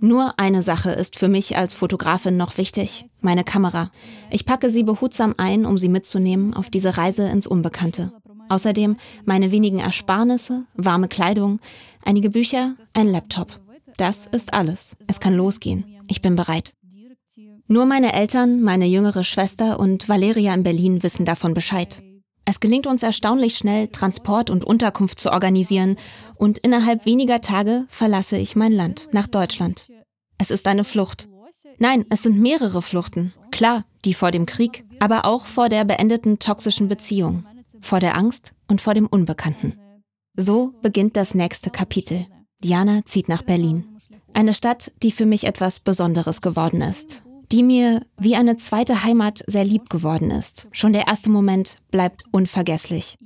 Nur 0.01 0.39
eine 0.39 0.63
Sache 0.63 0.91
ist 0.91 1.19
für 1.19 1.29
mich 1.29 1.57
als 1.57 1.75
Fotografin 1.75 2.37
noch 2.37 2.57
wichtig, 2.57 3.07
meine 3.21 3.43
Kamera. 3.43 3.91
Ich 4.31 4.47
packe 4.47 4.71
sie 4.71 4.85
behutsam 4.85 5.35
ein, 5.39 5.67
um 5.67 5.77
sie 5.77 5.89
mitzunehmen 5.89 6.55
auf 6.55 6.71
diese 6.71 6.97
Reise 6.97 7.29
ins 7.29 7.49
Unbekannte. 7.49 8.13
Außerdem 8.49 8.97
meine 9.25 9.51
wenigen 9.51 9.79
Ersparnisse, 9.79 10.65
warme 10.75 11.09
Kleidung, 11.09 11.61
einige 12.05 12.31
Bücher, 12.31 12.75
ein 12.95 13.09
Laptop. 13.09 13.61
Das 13.97 14.27
ist 14.27 14.55
alles. 14.55 14.97
Es 15.07 15.21
kann 15.21 15.35
losgehen. 15.35 15.85
Ich 16.09 16.23
bin 16.23 16.37
bereit. 16.37 16.75
Nur 17.67 17.85
meine 17.85 18.15
Eltern, 18.15 18.63
meine 18.63 18.87
jüngere 18.87 19.25
Schwester 19.25 19.79
und 19.79 20.09
Valeria 20.09 20.55
in 20.55 20.63
Berlin 20.63 21.03
wissen 21.03 21.27
davon 21.27 21.53
Bescheid. 21.53 22.03
Es 22.47 22.61
gelingt 22.61 22.87
uns 22.87 23.03
erstaunlich 23.03 23.59
schnell, 23.59 23.89
Transport 23.89 24.49
und 24.49 24.65
Unterkunft 24.65 25.21
zu 25.21 25.31
organisieren 25.31 25.97
und 26.39 26.57
innerhalb 26.57 27.05
weniger 27.05 27.43
Tage 27.43 27.85
verlasse 27.89 28.39
ich 28.39 28.57
mein 28.57 28.73
Land 28.73 29.09
nach 29.13 29.27
Deutschland. 29.27 29.89
Es 30.39 30.51
ist 30.51 30.67
eine 30.67 30.85
Flucht. 30.85 31.29
Nein, 31.79 32.07
es 32.09 32.23
sind 32.23 32.39
mehrere 32.39 32.81
Fluchten. 32.81 33.35
Klar, 33.51 33.85
die 34.07 34.15
vor 34.15 34.31
dem 34.31 34.47
Krieg, 34.47 34.87
aber 34.99 35.27
auch 35.27 35.45
vor 35.45 35.69
der 35.69 35.85
beendeten 35.85 36.39
toxischen 36.39 36.89
Beziehung 36.89 37.45
vor 37.81 38.01
der 38.01 38.17
Angst 38.17 38.55
und 38.69 38.81
vor 38.81 38.95
dem 38.95 39.07
Unbekannten. 39.07 39.79
So 40.37 40.73
beginnt 40.83 41.17
das 41.17 41.35
nächste 41.35 41.71
Kapitel. 41.71 42.27
Diana 42.63 43.05
zieht 43.05 43.29
nach 43.29 43.43
Berlin. 43.43 43.99
Eine 44.35 44.55
Stadt, 44.55 44.93
die 45.03 45.11
für 45.11 45.27
mich 45.27 45.45
etwas 45.45 45.81
Besonderes 45.81 46.41
geworden 46.41 46.81
ist. 46.81 47.25
Die 47.51 47.63
mir 47.63 48.03
wie 48.19 48.37
eine 48.37 48.57
zweite 48.57 49.03
Heimat 49.03 49.43
sehr 49.47 49.65
lieb 49.65 49.89
geworden 49.91 50.31
ist. 50.31 50.69
Schon 50.73 50.93
der 50.93 51.07
erste 51.07 51.31
Moment 51.31 51.79
bleibt 51.91 52.25
unvergesslich. 52.31 53.17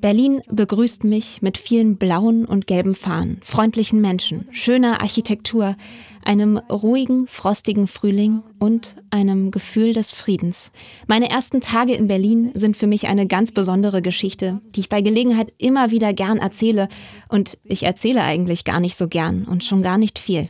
Berlin 0.00 0.42
begrüßt 0.48 1.04
mich 1.04 1.42
mit 1.42 1.58
vielen 1.58 1.96
blauen 1.96 2.44
und 2.44 2.66
gelben 2.66 2.94
Fahnen, 2.94 3.40
freundlichen 3.42 4.00
Menschen, 4.00 4.46
schöner 4.52 5.00
Architektur, 5.00 5.76
einem 6.24 6.58
ruhigen, 6.58 7.26
frostigen 7.26 7.86
Frühling 7.86 8.42
und 8.58 8.96
einem 9.10 9.50
Gefühl 9.50 9.92
des 9.92 10.14
Friedens. 10.14 10.70
Meine 11.06 11.30
ersten 11.30 11.60
Tage 11.60 11.94
in 11.94 12.06
Berlin 12.06 12.52
sind 12.54 12.76
für 12.76 12.86
mich 12.86 13.08
eine 13.08 13.26
ganz 13.26 13.50
besondere 13.50 14.00
Geschichte, 14.00 14.60
die 14.76 14.80
ich 14.80 14.88
bei 14.88 15.00
Gelegenheit 15.00 15.52
immer 15.58 15.90
wieder 15.90 16.12
gern 16.12 16.38
erzähle 16.38 16.88
und 17.28 17.58
ich 17.64 17.82
erzähle 17.82 18.22
eigentlich 18.22 18.64
gar 18.64 18.78
nicht 18.78 18.96
so 18.96 19.08
gern 19.08 19.44
und 19.44 19.64
schon 19.64 19.82
gar 19.82 19.98
nicht 19.98 20.18
viel. 20.18 20.48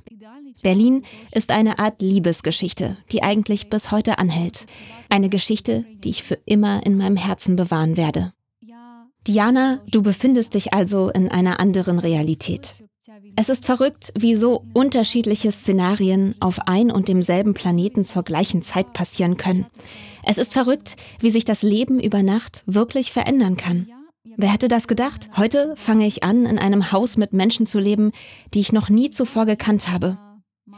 Berlin 0.62 1.04
ist 1.32 1.50
eine 1.52 1.78
Art 1.78 2.02
Liebesgeschichte, 2.02 2.96
die 3.12 3.22
eigentlich 3.22 3.68
bis 3.68 3.92
heute 3.92 4.18
anhält. 4.18 4.66
Eine 5.08 5.28
Geschichte, 5.28 5.84
die 6.02 6.10
ich 6.10 6.22
für 6.22 6.38
immer 6.44 6.84
in 6.84 6.96
meinem 6.96 7.16
Herzen 7.16 7.56
bewahren 7.56 7.96
werde. 7.96 8.32
Diana, 9.28 9.80
du 9.90 10.00
befindest 10.00 10.54
dich 10.54 10.72
also 10.72 11.10
in 11.10 11.28
einer 11.28 11.60
anderen 11.60 11.98
Realität. 11.98 12.76
Es 13.36 13.50
ist 13.50 13.66
verrückt, 13.66 14.10
wie 14.18 14.34
so 14.34 14.64
unterschiedliche 14.72 15.52
Szenarien 15.52 16.34
auf 16.40 16.66
ein 16.66 16.90
und 16.90 17.08
demselben 17.08 17.52
Planeten 17.52 18.04
zur 18.04 18.22
gleichen 18.22 18.62
Zeit 18.62 18.94
passieren 18.94 19.36
können. 19.36 19.66
Es 20.24 20.38
ist 20.38 20.54
verrückt, 20.54 20.96
wie 21.20 21.30
sich 21.30 21.44
das 21.44 21.60
Leben 21.60 22.00
über 22.00 22.22
Nacht 22.22 22.62
wirklich 22.64 23.12
verändern 23.12 23.58
kann. 23.58 23.88
Wer 24.38 24.50
hätte 24.50 24.68
das 24.68 24.88
gedacht? 24.88 25.28
Heute 25.36 25.74
fange 25.76 26.06
ich 26.06 26.22
an, 26.22 26.46
in 26.46 26.58
einem 26.58 26.90
Haus 26.90 27.18
mit 27.18 27.34
Menschen 27.34 27.66
zu 27.66 27.78
leben, 27.78 28.12
die 28.54 28.60
ich 28.60 28.72
noch 28.72 28.88
nie 28.88 29.10
zuvor 29.10 29.44
gekannt 29.44 29.88
habe. 29.88 30.16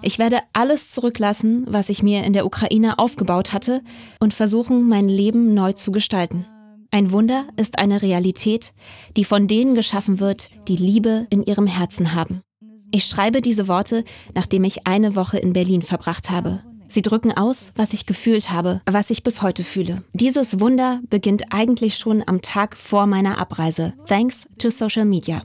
Ich 0.03 0.19
werde 0.19 0.41
alles 0.53 0.91
zurücklassen, 0.91 1.67
was 1.69 1.89
ich 1.89 2.03
mir 2.03 2.25
in 2.25 2.33
der 2.33 2.47
Ukraine 2.47 2.99
aufgebaut 2.99 3.53
hatte, 3.53 3.81
und 4.19 4.35
versuchen, 4.35 4.89
mein 4.89 5.09
Leben 5.09 5.55
neu 5.55 5.73
zu 5.73 5.93
gestalten. 5.93 6.47
Ein 6.93 7.13
Wunder 7.13 7.47
ist 7.57 7.79
eine 7.79 8.03
Realität, 8.03 8.73
die 9.17 9.25
von 9.25 9.47
denen 9.47 9.77
geschaffen 9.77 10.19
wird, 10.19 10.51
die 10.67 10.77
Liebe 10.77 11.27
in 11.31 11.45
ihrem 11.45 11.69
Herzen 11.69 12.15
haben. 12.15 12.43
Ich 12.91 13.05
schreibe 13.05 13.41
diese 13.41 13.69
Worte, 13.69 14.05
nachdem 14.35 14.65
ich 14.65 14.89
eine 14.89 15.15
Woche 15.15 15.39
in 15.39 15.53
Berlin 15.53 15.83
verbracht 15.83 16.31
habe. 16.31 16.63
Sie 16.89 17.03
drücken 17.03 17.31
aus, 17.31 17.71
was 17.77 17.93
ich 17.93 18.07
gefühlt 18.07 18.51
habe, 18.51 18.81
was 18.91 19.11
ich 19.11 19.23
bis 19.23 19.43
heute 19.43 19.63
fühle. 19.63 20.03
Dieses 20.15 20.59
Wunder 20.59 21.01
beginnt 21.09 21.45
eigentlich 21.51 21.97
schon 21.97 22.25
am 22.27 22.43
Tag 22.43 22.77
vor 22.77 23.07
meiner 23.07 23.39
Abreise, 23.39 23.95
thanks 24.07 24.49
to 24.59 24.71
Social 24.71 25.05
Media. 25.05 25.45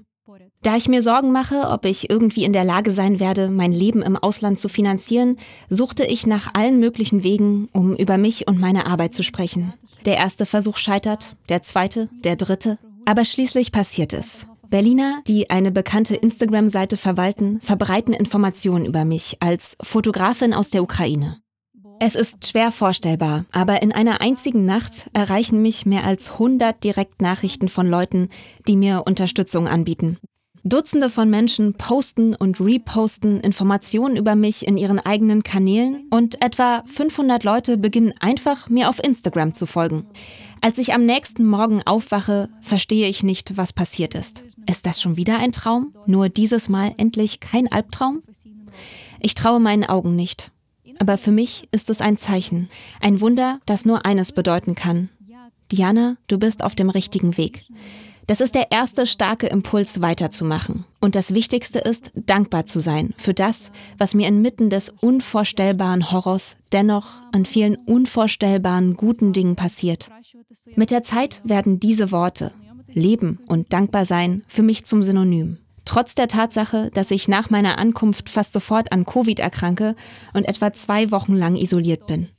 Da 0.64 0.75
ich 0.75 0.88
mir 0.88 1.04
Sorgen 1.04 1.32
mache, 1.32 1.70
ob 1.70 1.86
ich 1.86 2.10
irgendwie 2.10 2.44
in 2.44 2.54
der 2.54 2.64
Lage 2.64 2.92
sein 2.92 3.20
werde, 3.20 3.52
mein 3.52 3.72
Leben 3.72 4.02
im 4.02 4.18
Ausland 4.18 4.60
zu 4.60 4.68
finanzieren, 4.68 5.38
suchte 5.70 6.06
ich 6.06 6.25
nach 6.25 6.56
allen 6.56 6.80
möglichen 6.80 7.24
Wegen, 7.24 7.70
um 7.72 7.96
über 7.96 8.18
mich 8.18 8.48
und 8.48 8.60
meine 8.60 8.88
Arbeit 8.88 9.14
zu 9.14 9.22
sprechen. 9.22 9.75
Der 10.06 10.18
erste 10.18 10.46
Versuch 10.46 10.78
scheitert, 10.78 11.36
der 11.50 11.64
zweite, 11.64 12.10
der 12.24 12.36
dritte. 12.36 12.78
Aber 13.06 13.26
schließlich 13.26 13.72
passiert 13.72 14.14
es. 14.14 14.46
Berliner, 14.70 15.22
die 15.28 15.50
eine 15.50 15.72
bekannte 15.72 16.16
Instagram-Seite 16.16 16.98
verwalten, 16.98 17.60
verbreiten 17.62 18.14
Informationen 18.14 18.86
über 18.86 19.06
mich 19.06 19.38
als 19.40 19.78
Fotografin 19.82 20.54
aus 20.54 20.70
der 20.70 20.84
Ukraine. 20.84 21.38
Es 22.00 22.16
ist 22.16 22.48
schwer 22.48 22.72
vorstellbar, 22.72 23.46
aber 23.52 23.82
in 23.82 23.94
einer 23.94 24.22
einzigen 24.22 24.66
Nacht 24.66 25.10
erreichen 25.14 25.62
mich 25.62 25.86
mehr 25.86 26.04
als 26.04 26.34
100 26.34 26.84
Direktnachrichten 26.84 27.70
von 27.70 27.88
Leuten, 27.88 28.30
die 28.68 28.76
mir 28.76 29.04
Unterstützung 29.06 29.68
anbieten. 29.68 30.18
Dutzende 30.68 31.12
von 31.12 31.30
Menschen 31.30 31.76
posten 31.76 32.34
und 32.34 32.60
reposten 32.60 33.40
Informationen 33.40 34.18
über 34.18 34.34
mich 34.36 34.68
in 34.68 34.78
ihren 34.80 35.00
eigenen 35.00 35.44
Kanälen 35.44 36.08
und 36.10 36.42
etwa 36.42 36.82
500 36.88 37.44
Leute 37.44 37.78
beginnen 37.78 38.16
einfach 38.20 38.68
mir 38.68 38.90
auf 38.90 38.98
Instagram 38.98 39.54
zu 39.54 39.68
folgen. 39.68 40.08
Als 40.62 40.80
ich 40.80 40.96
am 40.96 41.06
nächsten 41.06 41.46
Morgen 41.46 41.84
aufwache, 41.86 42.50
verstehe 42.62 43.08
ich 43.08 43.22
nicht, 43.22 43.58
was 43.58 43.74
passiert 43.74 44.16
ist. 44.16 44.44
Ist 44.68 44.88
das 44.88 45.00
schon 45.00 45.18
wieder 45.18 45.38
ein 45.38 45.52
Traum? 45.52 45.94
Nur 46.08 46.30
dieses 46.30 46.68
Mal 46.68 46.96
endlich 46.98 47.40
kein 47.40 47.72
Albtraum? 47.72 48.24
Ich 49.20 49.36
traue 49.36 49.60
meinen 49.60 49.84
Augen 49.84 50.16
nicht. 50.16 50.52
Aber 50.98 51.20
für 51.20 51.32
mich 51.32 51.68
ist 51.74 51.92
es 51.92 52.02
ein 52.02 52.18
Zeichen, 52.18 52.70
ein 53.02 53.22
Wunder, 53.22 53.60
das 53.68 53.86
nur 53.86 54.04
eines 54.04 54.32
bedeuten 54.32 54.74
kann. 54.74 55.10
Diana, 55.72 56.18
du 56.28 56.40
bist 56.40 56.64
auf 56.64 56.74
dem 56.74 56.90
richtigen 56.90 57.38
Weg. 57.38 57.66
Das 58.27 58.41
ist 58.41 58.55
der 58.55 58.72
erste 58.72 59.05
starke 59.05 59.48
Impuls, 59.48 60.01
weiterzumachen. 60.01 60.86
Und 61.00 61.15
das 61.15 61.34
Wichtigste 61.34 61.79
ist, 61.79 62.12
dankbar 62.15 62.65
zu 62.65 62.79
sein 62.79 63.13
für 63.17 63.34
das, 63.34 63.72
was 63.98 64.15
mir 64.15 64.27
inmitten 64.27 64.70
des 64.70 64.89
unvorstellbaren 64.89 66.12
Horrors 66.12 66.58
dennoch 66.72 67.22
an 67.32 67.46
vielen 67.46 67.75
unvorstellbaren 67.75 68.96
guten 68.96 69.32
Dingen 69.32 69.55
passiert. 69.55 70.10
Mit 70.75 70.89
der 70.89 71.03
Zeit 71.03 71.41
werden 71.44 71.79
diese 71.79 72.12
Worte, 72.12 72.51
Leben 72.91 73.39
und 73.48 73.74
dankbar 73.74 74.05
sein, 74.05 74.44
für 74.48 74.63
mich 74.63 74.86
zum 74.86 75.03
Synonym. 75.03 75.58
Trotz 75.86 76.15
der 76.15 76.27
Tatsache, 76.27 76.89
dass 76.94 77.12
ich 77.12 77.27
nach 77.27 77.51
meiner 77.51 77.77
Ankunft 77.77 78.29
fast 78.29 78.53
sofort 78.53 78.91
an 78.91 79.05
Covid 79.05 79.39
erkranke 79.39 79.96
und 80.34 80.46
etwa 80.46 80.74
zwei 80.74 81.12
Wochen 81.12 81.36
lang 81.36 81.55
isoliert 81.55 82.08
bin. 82.08 82.29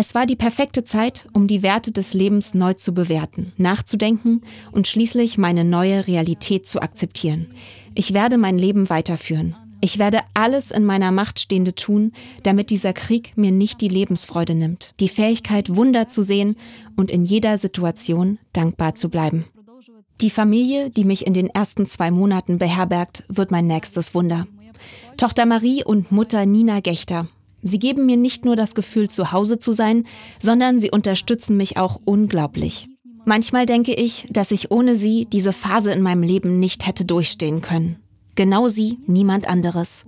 Es 0.00 0.14
war 0.14 0.24
die 0.24 0.34
perfekte 0.34 0.82
Zeit, 0.82 1.26
um 1.34 1.46
die 1.46 1.62
Werte 1.62 1.92
des 1.92 2.14
Lebens 2.14 2.54
neu 2.54 2.72
zu 2.72 2.94
bewerten, 2.94 3.52
nachzudenken 3.58 4.40
und 4.72 4.88
schließlich 4.88 5.36
meine 5.36 5.62
neue 5.62 6.06
Realität 6.06 6.66
zu 6.66 6.80
akzeptieren. 6.80 7.48
Ich 7.94 8.14
werde 8.14 8.38
mein 8.38 8.56
Leben 8.56 8.88
weiterführen. 8.88 9.56
Ich 9.82 9.98
werde 9.98 10.20
alles 10.32 10.70
in 10.70 10.86
meiner 10.86 11.12
Macht 11.12 11.38
Stehende 11.38 11.74
tun, 11.74 12.12
damit 12.44 12.70
dieser 12.70 12.94
Krieg 12.94 13.36
mir 13.36 13.52
nicht 13.52 13.82
die 13.82 13.90
Lebensfreude 13.90 14.54
nimmt, 14.54 14.94
die 15.00 15.08
Fähigkeit, 15.10 15.76
Wunder 15.76 16.08
zu 16.08 16.22
sehen 16.22 16.56
und 16.96 17.10
in 17.10 17.26
jeder 17.26 17.58
Situation 17.58 18.38
dankbar 18.54 18.94
zu 18.94 19.10
bleiben. 19.10 19.44
Die 20.22 20.30
Familie, 20.30 20.88
die 20.88 21.04
mich 21.04 21.26
in 21.26 21.34
den 21.34 21.48
ersten 21.48 21.84
zwei 21.84 22.10
Monaten 22.10 22.56
beherbergt, 22.56 23.24
wird 23.28 23.50
mein 23.50 23.66
nächstes 23.66 24.14
Wunder. 24.14 24.46
Tochter 25.18 25.44
Marie 25.44 25.84
und 25.84 26.10
Mutter 26.10 26.46
Nina 26.46 26.80
Gechter 26.80 27.28
Sie 27.62 27.78
geben 27.78 28.06
mir 28.06 28.16
nicht 28.16 28.44
nur 28.44 28.56
das 28.56 28.74
Gefühl, 28.74 29.08
zu 29.08 29.32
Hause 29.32 29.58
zu 29.58 29.72
sein, 29.72 30.04
sondern 30.42 30.80
sie 30.80 30.90
unterstützen 30.90 31.56
mich 31.56 31.76
auch 31.76 32.00
unglaublich. 32.04 32.88
Manchmal 33.24 33.66
denke 33.66 33.94
ich, 33.94 34.26
dass 34.30 34.50
ich 34.50 34.70
ohne 34.70 34.96
sie 34.96 35.26
diese 35.30 35.52
Phase 35.52 35.92
in 35.92 36.02
meinem 36.02 36.22
Leben 36.22 36.58
nicht 36.58 36.86
hätte 36.86 37.04
durchstehen 37.04 37.60
können. 37.60 37.96
Genau 38.34 38.68
sie, 38.68 38.98
niemand 39.06 39.46
anderes. 39.46 40.06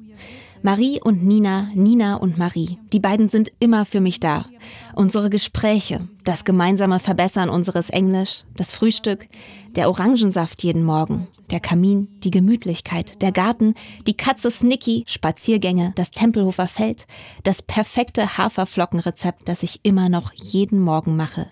Marie 0.65 1.01
und 1.03 1.25
Nina, 1.25 1.69
Nina 1.75 2.15
und 2.15 2.39
Marie, 2.39 2.79
die 2.93 3.01
beiden 3.01 3.29
sind 3.29 3.51
immer 3.59 3.85
für 3.85 4.01
mich 4.01 4.21
da. 4.21 4.47
Unsere 4.95 5.29
Gespräche, 5.29 6.07
das 6.23 6.45
gemeinsame 6.45 7.01
Verbessern 7.01 7.49
unseres 7.49 7.91
Englisch, 7.91 8.45
das 8.57 8.73
Frühstück, 8.73 9.27
der 9.75 9.89
Orangensaft 9.89 10.63
jeden 10.63 10.85
Morgen, 10.85 11.27
der 11.51 11.59
Kamin, 11.59 12.07
die 12.21 12.31
Gemütlichkeit, 12.31 13.21
der 13.23 13.33
Garten, 13.33 13.75
die 14.07 14.17
Katze 14.17 14.53
Snicky, 14.53 15.03
Spaziergänge, 15.09 15.95
das 15.97 16.13
Tempelhofer 16.13 16.69
Feld, 16.69 17.09
das 17.43 17.61
perfekte 17.61 18.39
Haferflockenrezept, 18.39 19.49
das 19.49 19.65
ich 19.65 19.81
immer 19.83 20.09
noch 20.09 20.33
jeden 20.33 20.81
Morgen 20.81 21.17
mache. 21.17 21.49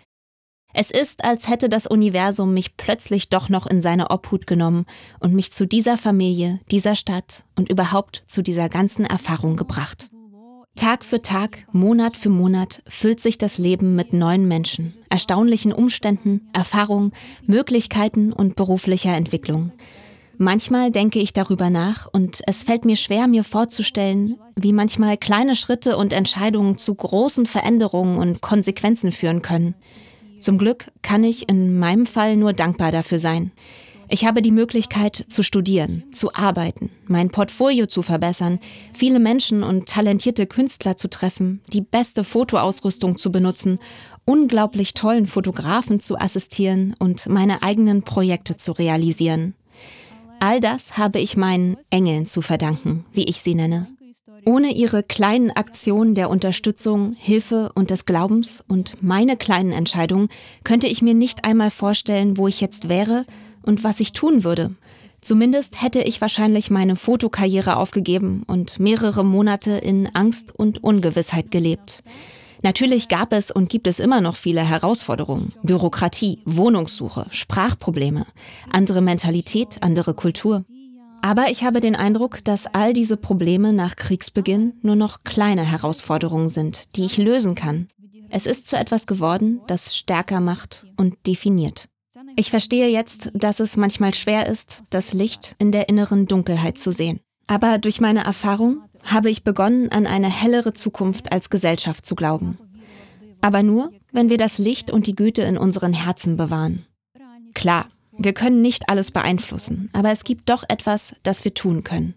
Es 0.73 0.91
ist, 0.91 1.25
als 1.25 1.49
hätte 1.49 1.69
das 1.69 1.87
Universum 1.87 2.55
mich 2.55 2.77
plötzlich 2.77 3.29
doch 3.29 3.49
noch 3.49 3.67
in 3.67 3.81
seine 3.81 4.11
Obhut 4.11 4.47
genommen 4.47 4.87
und 5.19 5.35
mich 5.35 5.53
zu 5.53 5.67
dieser 5.67 5.99
Familie, 5.99 6.61
dieser 6.71 6.95
Stadt 6.95 7.45
und 7.57 7.69
überhaupt 7.69 8.23
zu 8.27 8.43
dieser 8.43 8.69
ganzen 8.69 9.05
Erfahrung 9.05 9.57
gebracht. 9.57 10.11
Tag 10.77 11.05
für 11.05 11.21
Tag, 11.21 11.67
Monat 11.73 12.17
für 12.17 12.31
Monat 12.31 12.83
füllt 12.87 13.21
sich 13.21 13.37
das 13.37 13.59
Leben 13.59 13.97
mit 13.97 14.13
neuen 14.13 14.47
Menschen, 14.47 14.95
erstaunlichen 15.11 15.73
Umständen, 15.73 16.49
Erfahrungen, 16.53 17.13
Möglichkeiten 17.45 18.33
und 18.33 18.55
beruflicher 18.55 19.15
Entwicklung. 19.15 19.73
Manchmal 20.39 20.91
denke 20.91 21.19
ich 21.19 21.35
darüber 21.35 21.69
nach 21.69 22.09
und 22.11 22.41
es 22.47 22.65
fällt 22.65 22.87
mir 22.87 22.97
schwer, 22.97 23.27
mir 23.27 23.45
vorzustellen, 23.45 24.39
wie 24.55 24.73
manchmal 24.73 25.19
kleine 25.19 25.55
Schritte 25.55 25.99
und 25.99 26.15
Entscheidungen 26.15 26.79
zu 26.79 26.95
großen 26.95 27.45
Veränderungen 27.45 28.17
und 28.17 28.41
Konsequenzen 28.41 29.13
führen 29.13 29.43
können. 29.43 29.75
Zum 30.41 30.59
Glück 30.59 30.91
kann 31.03 31.23
ich 31.23 31.49
in 31.49 31.79
meinem 31.79 32.07
Fall 32.07 32.37
nur 32.37 32.53
dankbar 32.53 32.93
dafür 32.93 33.19
sein. 33.19 33.53
Ich 34.13 34.25
habe 34.25 34.43
die 34.43 34.51
Möglichkeit 34.51 35.25
zu 35.29 35.45
studieren, 35.45 36.03
zu 36.11 36.35
arbeiten, 36.35 36.91
mein 37.07 37.31
Portfolio 37.31 37.87
zu 37.87 38.03
verbessern, 38.03 38.59
viele 38.93 39.21
Menschen 39.21 39.63
und 39.63 39.89
talentierte 39.89 40.47
Künstler 40.49 40.97
zu 40.97 41.09
treffen, 41.09 41.61
die 41.73 41.81
beste 41.81 42.25
Fotoausrüstung 42.25 43.19
zu 43.19 43.31
benutzen, 43.31 43.79
unglaublich 44.25 44.95
tollen 44.95 45.29
Fotografen 45.29 46.01
zu 46.01 46.19
assistieren 46.19 46.97
und 46.99 47.29
meine 47.29 47.63
eigenen 47.63 48.03
Projekte 48.03 48.57
zu 48.57 48.73
realisieren. 48.73 49.55
All 50.41 50.61
das 50.61 50.97
habe 50.97 51.21
ich 51.21 51.37
meinen 51.37 51.77
Engeln 51.91 52.27
zu 52.27 52.43
verdanken, 52.43 53.05
wie 53.13 53.25
ich 53.25 53.43
sie 53.43 53.55
nenne. 53.55 53.87
Ohne 54.45 54.73
ihre 54.73 55.03
kleinen 55.03 55.51
Aktionen 55.51 56.15
der 56.15 56.31
Unterstützung, 56.31 57.15
Hilfe 57.19 57.71
und 57.75 57.91
des 57.91 58.07
Glaubens 58.07 58.65
und 58.67 59.03
meine 59.03 59.37
kleinen 59.37 59.73
Entscheidungen 59.73 60.29
könnte 60.65 60.87
ich 60.87 61.03
mir 61.03 61.15
nicht 61.15 61.45
einmal 61.45 61.71
vorstellen, 61.71 62.37
wo 62.37 62.49
ich 62.49 62.61
jetzt 62.61 62.89
wäre 62.89 63.27
und 63.63 63.85
was 63.85 64.01
ich 64.01 64.13
tun 64.13 64.45
würde. 64.45 64.75
Zumindest 65.21 65.83
hätte 65.83 66.01
ich 66.01 66.21
wahrscheinlich 66.21 66.71
meine 66.71 66.97
Fotokarriere 66.97 67.77
aufgegeben 67.77 68.43
und 68.47 68.81
mehrere 68.81 69.25
Monate 69.25 69.73
in 69.73 70.09
Angst 70.15 70.59
und 70.59 70.83
Ungewissheit 70.83 71.51
gelebt. 71.51 72.03
Natürlich 72.63 73.09
gab 73.09 73.33
es 73.33 73.51
und 73.51 73.69
gibt 73.69 73.87
es 73.87 74.01
immer 74.01 74.21
noch 74.21 74.37
viele 74.37 74.63
Herausforderungen. 74.63 75.53
Bürokratie, 75.63 76.41
Wohnungssuche, 76.45 77.27
Sprachprobleme, 77.31 78.27
andere 78.71 79.01
Mentalität, 79.01 79.83
andere 79.83 80.15
Kultur. 80.15 80.65
Aber 81.23 81.51
ich 81.51 81.65
habe 81.65 81.81
den 81.81 81.97
Eindruck, 81.97 82.43
dass 82.45 82.67
all 82.67 82.93
diese 82.93 83.17
Probleme 83.17 83.73
nach 83.73 83.97
Kriegsbeginn 83.97 84.75
nur 84.83 84.97
noch 84.97 85.23
kleine 85.23 85.63
Herausforderungen 85.63 86.49
sind, 86.49 86.97
die 86.97 87.05
ich 87.05 87.19
lösen 87.19 87.55
kann. 87.55 87.89
Es 88.31 88.47
ist 88.47 88.69
zu 88.69 88.77
etwas 88.77 89.07
geworden, 89.07 89.61
das 89.67 89.97
stärker 89.97 90.41
macht 90.41 90.87
und 90.97 91.27
definiert. 91.27 91.89
Ich 92.37 92.51
verstehe 92.51 92.89
jetzt, 92.89 93.31
dass 93.35 93.61
es 93.61 93.77
manchmal 93.77 94.15
schwer 94.15 94.47
ist, 94.47 94.83
das 94.91 95.13
Licht 95.13 95.57
in 95.59 95.73
der 95.73 95.89
inneren 95.89 96.27
Dunkelheit 96.27 96.79
zu 96.79 96.93
sehen. 96.93 97.21
Aber 97.47 97.79
durch 97.79 98.01
meine 98.01 98.25
Erfahrung 98.25 98.83
habe 99.05 99.31
ich 99.31 99.45
begonnen, 99.45 99.91
an 99.91 100.07
eine 100.07 100.29
hellere 100.31 100.73
Zukunft 100.73 101.33
als 101.33 101.51
Gesellschaft 101.51 102.07
zu 102.07 102.15
glauben. 102.15 102.59
Aber 103.41 103.63
nur, 103.63 103.91
wenn 104.13 104.31
wir 104.31 104.39
das 104.39 104.59
Licht 104.59 104.91
und 104.91 105.07
die 105.07 105.17
Güte 105.17 105.43
in 105.43 105.59
unseren 105.59 105.93
Herzen 105.93 106.37
bewahren. 106.37 106.87
Klar, 107.55 107.87
wir 108.23 108.35
können 108.35 108.61
nicht 108.61 108.89
alles 108.91 109.11
beeinflussen, 109.11 109.89
aber 109.95 110.11
es 110.11 110.25
gibt 110.25 110.51
doch 110.51 110.63
etwas, 110.69 111.17
das 111.23 111.43
wir 111.45 111.55
tun 111.55 111.85
können. 111.85 112.15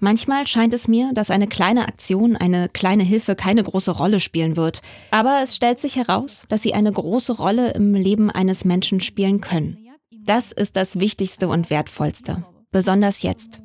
Manchmal 0.00 0.46
scheint 0.46 0.74
es 0.74 0.88
mir, 0.88 1.12
dass 1.14 1.30
eine 1.30 1.46
kleine 1.46 1.86
Aktion, 1.86 2.34
eine 2.34 2.68
kleine 2.68 3.04
Hilfe 3.04 3.36
keine 3.36 3.62
große 3.62 3.92
Rolle 3.92 4.18
spielen 4.18 4.56
wird, 4.56 4.82
aber 5.10 5.40
es 5.42 5.54
stellt 5.54 5.78
sich 5.78 5.96
heraus, 5.96 6.46
dass 6.48 6.62
sie 6.62 6.74
eine 6.74 6.90
große 6.90 7.34
Rolle 7.34 7.72
im 7.72 7.94
Leben 7.94 8.30
eines 8.30 8.64
Menschen 8.64 9.00
spielen 9.00 9.40
können. 9.40 9.78
Das 10.24 10.50
ist 10.50 10.76
das 10.76 10.98
Wichtigste 10.98 11.48
und 11.48 11.70
Wertvollste, 11.70 12.44
besonders 12.72 13.22
jetzt. 13.22 13.60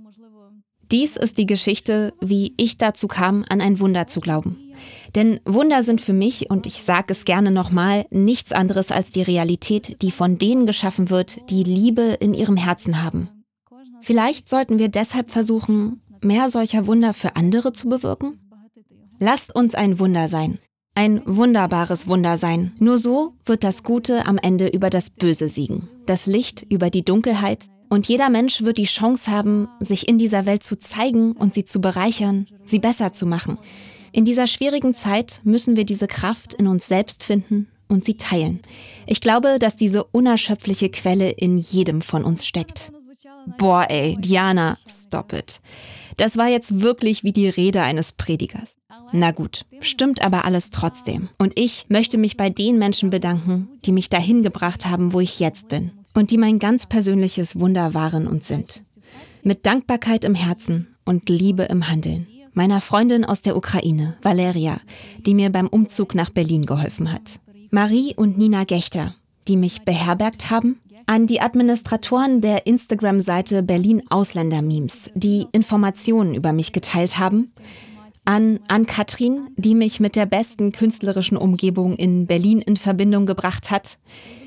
Dies 0.92 1.16
ist 1.16 1.38
die 1.38 1.46
Geschichte, 1.46 2.14
wie 2.22 2.54
ich 2.58 2.78
dazu 2.78 3.08
kam, 3.08 3.44
an 3.50 3.62
ein 3.62 3.80
Wunder 3.80 4.08
zu 4.08 4.20
glauben. 4.20 4.58
Denn 5.16 5.40
Wunder 5.46 5.84
sind 5.84 6.02
für 6.02 6.14
mich, 6.14 6.50
und 6.50 6.68
ich 6.68 6.84
sage 6.84 7.14
es 7.14 7.26
gerne 7.26 7.52
nochmal, 7.52 8.06
nichts 8.12 8.52
anderes 8.52 8.92
als 8.92 9.12
die 9.12 9.22
Realität, 9.22 10.02
die 10.02 10.12
von 10.12 10.38
denen 10.38 10.66
geschaffen 10.66 11.10
wird, 11.10 11.50
die 11.50 11.64
Liebe 11.64 12.18
in 12.20 12.34
ihrem 12.34 12.58
Herzen 12.58 13.04
haben. 13.04 13.30
Vielleicht 14.02 14.50
sollten 14.50 14.78
wir 14.78 14.90
deshalb 14.90 15.32
versuchen, 15.32 16.02
mehr 16.22 16.50
solcher 16.50 16.86
Wunder 16.86 17.14
für 17.14 17.36
andere 17.36 17.74
zu 17.74 17.90
bewirken? 17.90 18.38
Lasst 19.20 19.56
uns 19.56 19.74
ein 19.74 20.00
Wunder 20.00 20.28
sein. 20.28 20.60
Ein 20.94 21.22
wunderbares 21.26 22.08
Wunder 22.08 22.38
sein. 22.38 22.74
Nur 22.80 22.98
so 22.98 23.34
wird 23.46 23.64
das 23.64 23.84
Gute 23.84 24.26
am 24.26 24.38
Ende 24.38 24.68
über 24.68 24.90
das 24.90 25.10
Böse 25.10 25.50
siegen. 25.50 25.90
Das 26.06 26.26
Licht 26.26 26.66
über 26.70 26.90
die 26.90 27.04
Dunkelheit. 27.04 27.66
Und 27.90 28.08
jeder 28.08 28.30
Mensch 28.30 28.64
wird 28.64 28.78
die 28.78 28.86
Chance 28.86 29.30
haben, 29.30 29.68
sich 29.80 30.08
in 30.08 30.18
dieser 30.18 30.46
Welt 30.46 30.64
zu 30.64 30.78
zeigen 30.78 31.34
und 31.34 31.54
sie 31.54 31.66
zu 31.66 31.80
bereichern, 31.80 32.48
sie 32.64 32.80
besser 32.80 33.14
zu 33.14 33.26
machen. 33.26 33.58
In 34.12 34.26
dieser 34.26 34.48
schwierigen 34.48 34.94
Zeit 34.94 35.42
müssen 35.44 35.76
wir 35.76 35.86
diese 35.86 36.08
Kraft 36.08 36.54
in 36.54 36.68
uns 36.68 36.88
selbst 36.88 37.24
finden 37.24 37.68
und 37.88 38.06
sie 38.06 38.18
teilen. 38.18 38.62
Ich 39.06 39.22
glaube, 39.22 39.60
dass 39.60 39.76
diese 39.76 40.04
unerschöpfliche 40.04 40.90
Quelle 40.90 41.30
in 41.32 41.58
jedem 41.58 42.02
von 42.02 42.24
uns 42.24 42.46
steckt. 42.46 42.92
Boah, 43.58 43.86
ey, 43.90 44.18
Diana, 44.20 44.78
stop 44.88 45.34
it. 45.34 45.62
Das 46.18 46.38
war 46.38 46.48
jetzt 46.48 46.82
wirklich 46.82 47.24
wie 47.24 47.34
die 47.34 47.50
Rede 47.50 47.82
eines 47.82 48.14
Predigers. 48.14 48.78
Na 49.12 49.32
gut, 49.32 49.66
stimmt 49.82 50.22
aber 50.22 50.46
alles 50.46 50.70
trotzdem. 50.72 51.30
Und 51.38 51.54
ich 51.60 51.86
möchte 51.90 52.18
mich 52.18 52.38
bei 52.38 52.50
den 52.50 52.80
Menschen 52.80 53.10
bedanken, 53.10 53.68
die 53.86 53.92
mich 53.92 54.10
dahin 54.10 54.42
gebracht 54.42 54.86
haben, 54.86 55.14
wo 55.14 55.20
ich 55.20 55.40
jetzt 55.40 55.68
bin. 55.68 55.92
Und 56.16 56.32
die 56.32 56.40
mein 56.40 56.58
ganz 56.58 56.88
persönliches 56.88 57.60
Wunder 57.60 57.94
waren 57.94 58.28
und 58.28 58.44
sind. 58.44 58.82
Mit 59.44 59.68
Dankbarkeit 59.68 60.24
im 60.24 60.34
Herzen 60.34 60.96
und 61.06 61.30
Liebe 61.30 61.64
im 61.64 61.88
Handeln 61.88 62.26
meiner 62.56 62.82
Freundin 62.82 63.26
aus 63.26 63.42
der 63.42 63.56
Ukraine, 63.56 64.16
Valeria, 64.24 64.80
die 65.20 65.36
mir 65.36 65.52
beim 65.52 65.68
Umzug 65.68 66.16
nach 66.16 66.30
Berlin 66.30 66.66
geholfen 66.66 67.12
hat. 67.12 67.40
Marie 67.70 68.16
und 68.16 68.38
Nina 68.38 68.64
Gechter, 68.64 69.16
die 69.48 69.58
mich 69.58 69.84
beherbergt 69.84 70.50
haben. 70.50 70.80
An 71.06 71.28
die 71.28 71.40
Administratoren 71.40 72.42
der 72.42 72.66
Instagram-Seite 72.66 73.62
Berlin 73.62 74.02
Ausländer 74.10 74.64
Memes, 74.64 75.12
die 75.14 75.46
Informationen 75.52 76.34
über 76.34 76.52
mich 76.52 76.74
geteilt 76.74 77.20
haben. 77.20 77.52
An 78.28 78.60
Ann-Kathrin, 78.68 79.50
die 79.56 79.76
mich 79.76 80.00
mit 80.00 80.16
der 80.16 80.26
besten 80.26 80.72
künstlerischen 80.72 81.38
Umgebung 81.38 81.96
in 81.96 82.26
Berlin 82.26 82.60
in 82.60 82.76
Verbindung 82.76 83.28
gebracht 83.28 83.70
hat. 83.70 84.00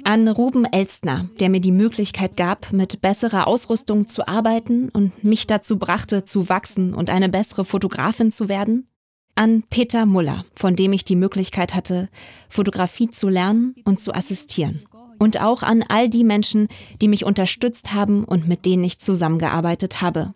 An 0.02 0.26
Ruben 0.26 0.64
Elstner, 0.64 1.30
der 1.38 1.48
mir 1.48 1.60
die 1.60 1.70
Möglichkeit 1.70 2.36
gab, 2.36 2.72
mit 2.72 3.00
besserer 3.00 3.46
Ausrüstung 3.46 4.08
zu 4.08 4.26
arbeiten 4.26 4.88
und 4.88 5.22
mich 5.22 5.46
dazu 5.46 5.78
brachte, 5.78 6.24
zu 6.24 6.48
wachsen 6.48 6.92
und 6.92 7.08
eine 7.08 7.28
bessere 7.28 7.64
Fotografin 7.64 8.32
zu 8.32 8.48
werden. 8.48 8.88
An 9.36 9.62
Peter 9.70 10.06
Muller, 10.06 10.44
von 10.56 10.74
dem 10.74 10.92
ich 10.92 11.04
die 11.04 11.14
Möglichkeit 11.14 11.76
hatte, 11.76 12.08
Fotografie 12.48 13.10
zu 13.10 13.28
lernen 13.28 13.76
und 13.84 14.00
zu 14.00 14.12
assistieren. 14.12 14.82
Und 15.20 15.40
auch 15.40 15.62
an 15.62 15.84
all 15.88 16.08
die 16.08 16.24
Menschen, 16.24 16.66
die 17.00 17.06
mich 17.06 17.24
unterstützt 17.24 17.94
haben 17.94 18.24
und 18.24 18.48
mit 18.48 18.66
denen 18.66 18.82
ich 18.82 18.98
zusammengearbeitet 18.98 20.02
habe. 20.02 20.34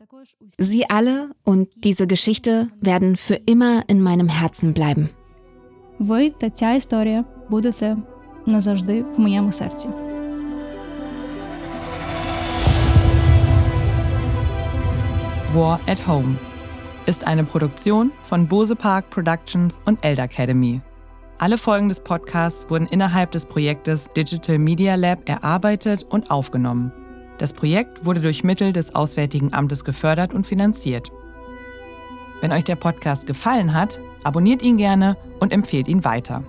Sie 0.58 0.89
alle 0.89 1.32
und 1.43 1.69
diese 1.75 2.08
Geschichte 2.08 2.67
werden 2.82 3.15
für 3.15 3.36
immer 3.45 3.84
in 3.88 4.01
meinem 4.01 4.30
Herzen 4.30 4.73
bleiben. 4.73 5.10
Ви 5.99 6.30
та 6.30 6.49
ця 6.49 6.73
історія 6.73 7.25
будете 7.49 7.97
назавжди 8.45 9.01
в 9.01 9.19
моєму 9.19 9.51
серці. 9.51 9.88
War 15.53 15.80
at 15.88 16.08
Home 16.08 16.36
ist 17.08 17.23
eine 17.23 17.43
Produktion 17.43 18.12
von 18.30 18.47
Bose 18.47 18.75
Park 18.75 19.10
Productions 19.10 19.80
und 19.86 19.97
Elder 20.03 20.23
Academy. 20.23 20.82
Alle 21.39 21.58
Folgen 21.58 21.89
des 21.89 21.99
Podcasts 21.99 22.69
wurden 22.69 22.88
innerhalb 22.88 23.32
des 23.32 23.45
Projektes 23.45 24.10
Digital 24.15 24.58
Media 24.60 24.95
Lab 24.95 25.19
erarbeitet 25.30 26.03
und 26.10 26.30
aufgenommen. 26.30 26.91
Das 27.42 27.52
Projekt 27.52 28.07
wurde 28.07 28.20
durch 28.20 28.44
Mittel 28.44 28.72
des 28.72 28.94
Auswärtigen 28.94 29.52
Amtes 29.52 29.85
gefördert 29.85 30.33
und 30.33 30.46
finanziert. 30.46 31.11
Wenn 32.40 32.52
euch 32.52 32.62
der 32.62 32.76
Podcast 32.76 33.26
gefallen 33.26 33.74
hat, 33.74 33.98
abonniert 34.22 34.62
ihn 34.62 34.76
gerne 34.76 35.16
und 35.40 35.52
empfehlt 35.52 35.88
ihn 35.88 36.05
weiter. 36.05 36.44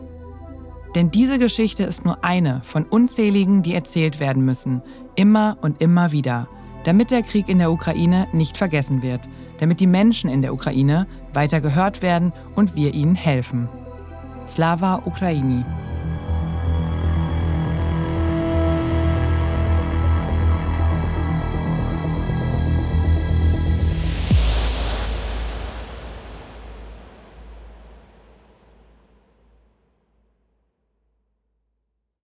Denn 0.94 1.10
diese 1.10 1.40
Geschichte 1.40 1.84
ist 1.84 2.06
nur 2.06 2.24
eine 2.24 2.62
von 2.64 2.84
unzähligen, 2.84 3.64
die 3.64 3.74
erzählt 3.74 4.20
werden 4.20 4.46
müssen, 4.46 4.84
immer 5.16 5.58
und 5.62 5.82
immer 5.82 6.12
wieder, 6.12 6.48
damit 6.84 7.10
der 7.10 7.24
Krieg 7.24 7.50
in 7.50 7.58
der 7.58 7.72
Ukraine 7.72 8.28
nicht 8.32 8.60
vergessen 8.60 9.02
wird, 9.02 9.22
damit 9.58 9.80
die 9.80 9.88
Menschen 9.88 10.30
in 10.30 10.44
der 10.44 10.54
Ukraine 10.54 11.08
weiter 11.34 11.60
gehört 11.60 12.04
werden 12.04 12.34
und 12.54 12.76
wir 12.76 12.94
ihnen 12.94 13.16
helfen. 13.16 13.68
Slava 14.48 15.02
Ukraini 15.06 15.66